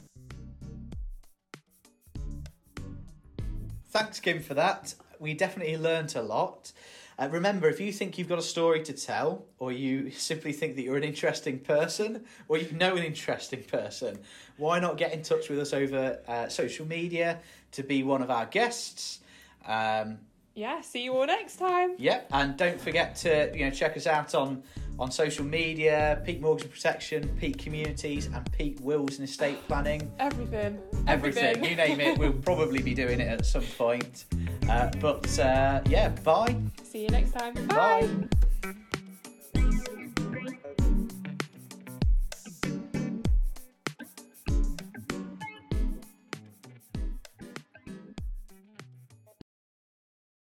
Thanks, 3.90 4.18
Kim, 4.18 4.40
for 4.40 4.54
that. 4.54 4.94
We 5.20 5.34
definitely 5.34 5.76
learnt 5.76 6.16
a 6.16 6.22
lot. 6.22 6.72
Uh, 7.18 7.28
remember, 7.30 7.68
if 7.68 7.80
you 7.80 7.92
think 7.92 8.18
you've 8.18 8.28
got 8.28 8.38
a 8.38 8.42
story 8.42 8.82
to 8.82 8.92
tell, 8.92 9.44
or 9.58 9.72
you 9.72 10.10
simply 10.30 10.52
think 10.52 10.76
that 10.76 10.82
you're 10.82 10.96
an 10.96 11.04
interesting 11.04 11.58
person, 11.58 12.24
or 12.48 12.58
you 12.58 12.70
know 12.72 12.96
an 12.96 13.04
interesting 13.04 13.62
person, 13.62 14.18
why 14.56 14.78
not 14.80 14.96
get 14.96 15.12
in 15.12 15.22
touch 15.22 15.48
with 15.48 15.58
us 15.58 15.72
over 15.72 16.18
uh, 16.26 16.48
social 16.48 16.86
media 16.86 17.38
to 17.72 17.82
be 17.82 18.02
one 18.02 18.22
of 18.22 18.30
our 18.30 18.46
guests? 18.46 19.20
Um, 19.66 20.18
Yeah. 20.54 20.80
See 20.82 21.04
you 21.04 21.14
all 21.16 21.26
next 21.26 21.56
time. 21.56 21.94
Yep, 21.98 22.28
and 22.32 22.56
don't 22.56 22.80
forget 22.80 23.16
to 23.16 23.50
you 23.56 23.64
know 23.64 23.70
check 23.70 23.96
us 23.96 24.06
out 24.06 24.34
on 24.34 24.62
on 24.98 25.10
social 25.10 25.44
media, 25.44 26.22
Peak 26.24 26.40
Mortgage 26.40 26.70
Protection, 26.70 27.28
Peak 27.40 27.58
Communities, 27.58 28.26
and 28.26 28.50
Peak 28.52 28.78
Wills 28.80 29.18
and 29.18 29.28
Estate 29.28 29.58
Planning. 29.66 30.08
Everything. 30.20 30.78
Everything, 31.08 31.64
you 31.64 31.74
name 31.74 32.00
it, 32.00 32.16
we'll 32.16 32.32
probably 32.50 32.80
be 32.80 32.94
doing 32.94 33.18
it 33.20 33.26
at 33.26 33.44
some 33.44 33.64
point. 33.76 34.24
Uh, 34.68 34.90
but 35.00 35.38
uh, 35.38 35.80
yeah, 35.86 36.08
bye. 36.24 36.56
See 36.82 37.02
you 37.02 37.08
next 37.08 37.32
time. 37.32 37.54
Bye. 37.66 38.08